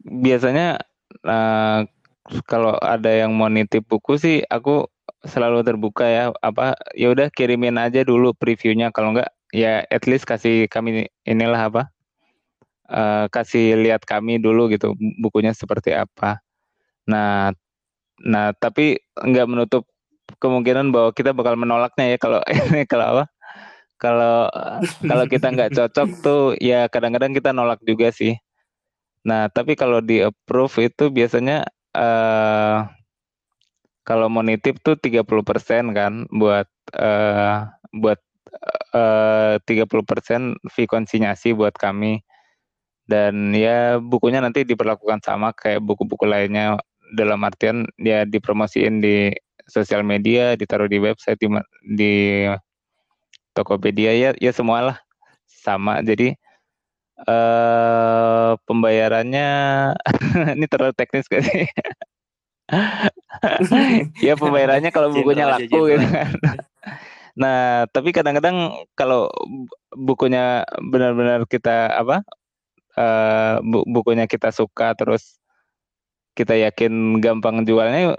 biasanya 0.02 0.82
uh, 1.28 1.86
kalau 2.48 2.76
ada 2.80 3.12
yang 3.12 3.32
mau 3.36 3.48
nitip 3.48 3.88
buku 3.88 4.20
sih 4.20 4.44
aku 4.48 4.88
selalu 5.24 5.64
terbuka 5.64 6.06
ya 6.08 6.24
apa 6.44 6.76
ya 6.94 7.12
udah 7.12 7.32
kirimin 7.32 7.80
aja 7.80 8.04
dulu 8.04 8.36
previewnya 8.36 8.92
kalau 8.92 9.16
enggak 9.16 9.32
ya 9.56 9.84
at 9.88 10.04
least 10.06 10.28
kasih 10.28 10.68
kami 10.68 11.08
inilah 11.24 11.72
apa 11.72 11.84
uh, 12.92 13.26
kasih 13.32 13.80
lihat 13.80 14.04
kami 14.04 14.40
dulu 14.40 14.68
gitu 14.72 14.94
bukunya 15.20 15.56
seperti 15.56 15.96
apa 15.96 16.44
nah 17.08 17.56
nah 18.20 18.52
tapi 18.56 19.00
enggak 19.16 19.48
menutup 19.48 19.84
kemungkinan 20.40 20.92
bahwa 20.92 21.10
kita 21.16 21.32
bakal 21.32 21.56
menolaknya 21.56 22.16
ya 22.16 22.18
kalau 22.20 22.40
ini 22.72 22.84
kalau 22.84 23.06
apa? 23.18 23.24
Kalau 23.98 24.46
kalau 25.02 25.26
kita 25.26 25.48
nggak 25.50 25.74
cocok 25.74 26.10
tuh 26.22 26.42
ya 26.62 26.86
kadang-kadang 26.92 27.34
kita 27.34 27.50
nolak 27.56 27.82
juga 27.82 28.14
sih. 28.14 28.38
Nah 29.26 29.50
tapi 29.50 29.74
kalau 29.74 30.04
di 30.06 30.22
approve 30.22 30.92
itu 30.94 31.10
biasanya 31.10 31.66
uh, 31.98 32.86
kalau 34.08 34.32
mau 34.32 34.46
nitip 34.46 34.80
tuh 34.86 34.96
30% 34.96 35.26
kan 35.92 36.14
buat 36.32 36.70
uh, 36.96 37.68
buat 37.92 38.20
uh, 38.96 39.60
30% 39.66 40.62
fee 40.72 40.88
konsinyasi 40.88 41.52
buat 41.58 41.76
kami. 41.76 42.22
Dan 43.08 43.56
ya 43.56 44.04
bukunya 44.04 44.44
nanti 44.44 44.68
diperlakukan 44.68 45.24
sama 45.24 45.56
kayak 45.56 45.80
buku-buku 45.80 46.28
lainnya 46.28 46.76
dalam 47.16 47.40
artian 47.48 47.88
dia 47.96 48.28
dipromosiin 48.28 49.00
di 49.00 49.32
sosial 49.68 50.01
media, 50.01 50.55
ditaruh 50.55 50.88
di 50.88 50.97
website, 50.97 51.38
di, 51.38 51.47
di 51.84 52.13
Tokopedia 53.53 54.15
ya, 54.15 54.30
ya 54.39 54.51
semualah 54.55 54.97
sama. 55.45 55.99
Jadi 56.01 56.34
uh, 57.28 58.55
pembayarannya 58.63 59.49
ini 60.57 60.65
terlalu 60.65 60.93
teknis 60.95 61.28
gak 61.28 61.43
sih? 61.45 61.68
ya 64.28 64.36
pembayarannya 64.36 64.91
kalau 64.91 65.11
bukunya 65.11 65.47
laku 65.47 65.91
gitu 65.91 66.07
kan. 66.07 66.32
Nah, 67.38 67.86
tapi 67.93 68.09
kadang-kadang 68.09 68.74
kalau 68.97 69.30
bukunya 69.93 70.65
benar-benar 70.82 71.45
kita 71.45 71.93
apa? 71.93 72.26
Uh, 72.97 73.61
bukunya 73.86 74.26
kita 74.26 74.49
suka 74.49 74.97
terus 74.97 75.38
kita 76.34 76.57
yakin 76.57 77.22
gampang 77.22 77.61
jualnya 77.61 78.18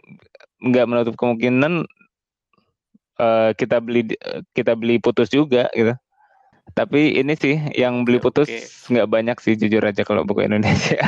nggak 0.58 0.86
menutup 0.90 1.14
kemungkinan 1.14 1.86
uh, 3.18 3.50
kita 3.54 3.78
beli 3.82 4.06
kita 4.54 4.74
beli 4.78 4.98
putus 5.02 5.30
juga 5.30 5.70
gitu. 5.74 5.94
Tapi 6.76 7.16
ini 7.16 7.32
sih 7.32 7.56
yang 7.74 8.04
beli 8.04 8.20
putus 8.20 8.48
nggak 8.92 9.06
okay. 9.08 9.14
banyak 9.14 9.36
sih 9.40 9.56
jujur 9.56 9.80
aja 9.82 10.04
kalau 10.04 10.24
buku 10.26 10.44
Indonesia. 10.44 11.00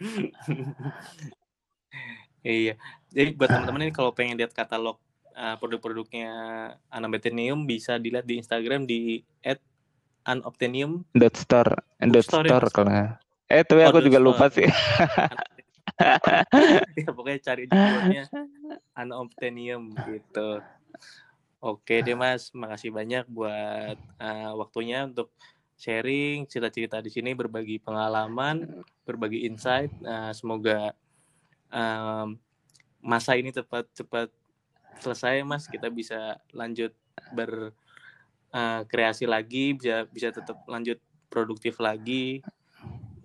iya. 2.44 2.74
Jadi 3.14 3.30
buat 3.38 3.50
teman-teman 3.50 3.88
ini 3.88 3.94
kalau 3.96 4.12
pengen 4.12 4.36
lihat 4.42 4.52
katalog 4.52 4.98
uh, 5.38 5.56
produk-produknya 5.62 6.30
Anabetenium 6.90 7.70
bisa 7.70 8.02
dilihat 8.02 8.26
di 8.26 8.42
Instagram 8.42 8.90
di 8.90 9.24
@unobtainium. 10.28 11.06
Dot 11.14 11.38
store, 11.38 11.78
dot 12.04 12.26
store, 12.26 12.50
store 12.50 12.68
kalau 12.74 12.92
Eh 13.48 13.64
tapi 13.64 13.80
oh, 13.86 13.96
aku 13.96 14.04
juga 14.04 14.20
store. 14.20 14.28
lupa 14.28 14.46
sih. 14.52 14.68
Ya 16.98 17.10
pokoknya 17.10 17.40
cari 17.42 17.64
judulnya 17.66 18.30
Unobtainium 18.94 19.94
gitu. 20.06 20.62
Oke 21.58 22.06
deh 22.06 22.14
Mas, 22.14 22.54
makasih 22.54 22.94
banyak 22.94 23.26
buat 23.26 23.98
uh, 24.22 24.54
waktunya 24.62 25.10
untuk 25.10 25.34
sharing 25.78 26.46
cerita-cerita 26.46 27.02
di 27.02 27.10
sini, 27.10 27.34
berbagi 27.34 27.82
pengalaman, 27.82 28.86
berbagi 29.10 29.46
insight. 29.50 29.90
Uh, 30.06 30.30
semoga 30.38 30.94
um, 31.74 32.38
masa 33.02 33.34
ini 33.42 33.50
cepat-cepat 33.50 34.30
selesai 35.02 35.42
Mas, 35.42 35.66
kita 35.66 35.90
bisa 35.90 36.38
lanjut 36.54 36.94
berkreasi 37.34 39.26
uh, 39.26 39.32
lagi, 39.34 39.74
bisa 39.74 40.06
bisa 40.14 40.30
tetap 40.30 40.62
lanjut 40.70 41.02
produktif 41.30 41.82
lagi. 41.82 42.46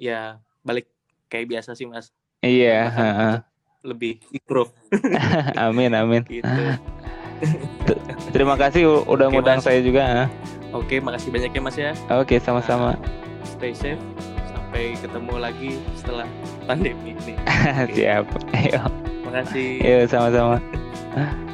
Ya 0.01 0.41
balik 0.64 0.89
kayak 1.29 1.53
biasa 1.53 1.77
sih 1.77 1.85
Mas. 1.85 2.12
Iya. 2.43 2.78
Uh, 2.90 3.36
lebih 3.82 4.18
improve. 4.34 4.70
amin 5.70 5.95
amin. 5.95 6.22
Gitu. 6.26 6.62
Terima 8.30 8.55
kasih 8.55 9.07
udah 9.07 9.26
Oke, 9.30 9.34
ngundang 9.34 9.59
saya 9.62 9.82
juga. 9.82 10.30
Oke, 10.72 11.03
makasih 11.03 11.30
banyak 11.34 11.51
ya 11.53 11.61
Mas 11.62 11.76
ya. 11.76 11.93
Oke, 12.11 12.38
sama-sama. 12.38 12.95
Nah, 12.95 13.47
stay 13.47 13.74
safe. 13.74 14.01
Sampai 14.49 14.95
ketemu 14.99 15.34
lagi 15.36 15.70
setelah 15.99 16.26
pandemi 16.64 17.18
ini. 17.18 17.34
Siap. 17.97 18.24
Ayo. 18.57 18.82
Makasih. 19.26 19.68
Iya, 19.82 20.01
sama-sama. 20.07 20.57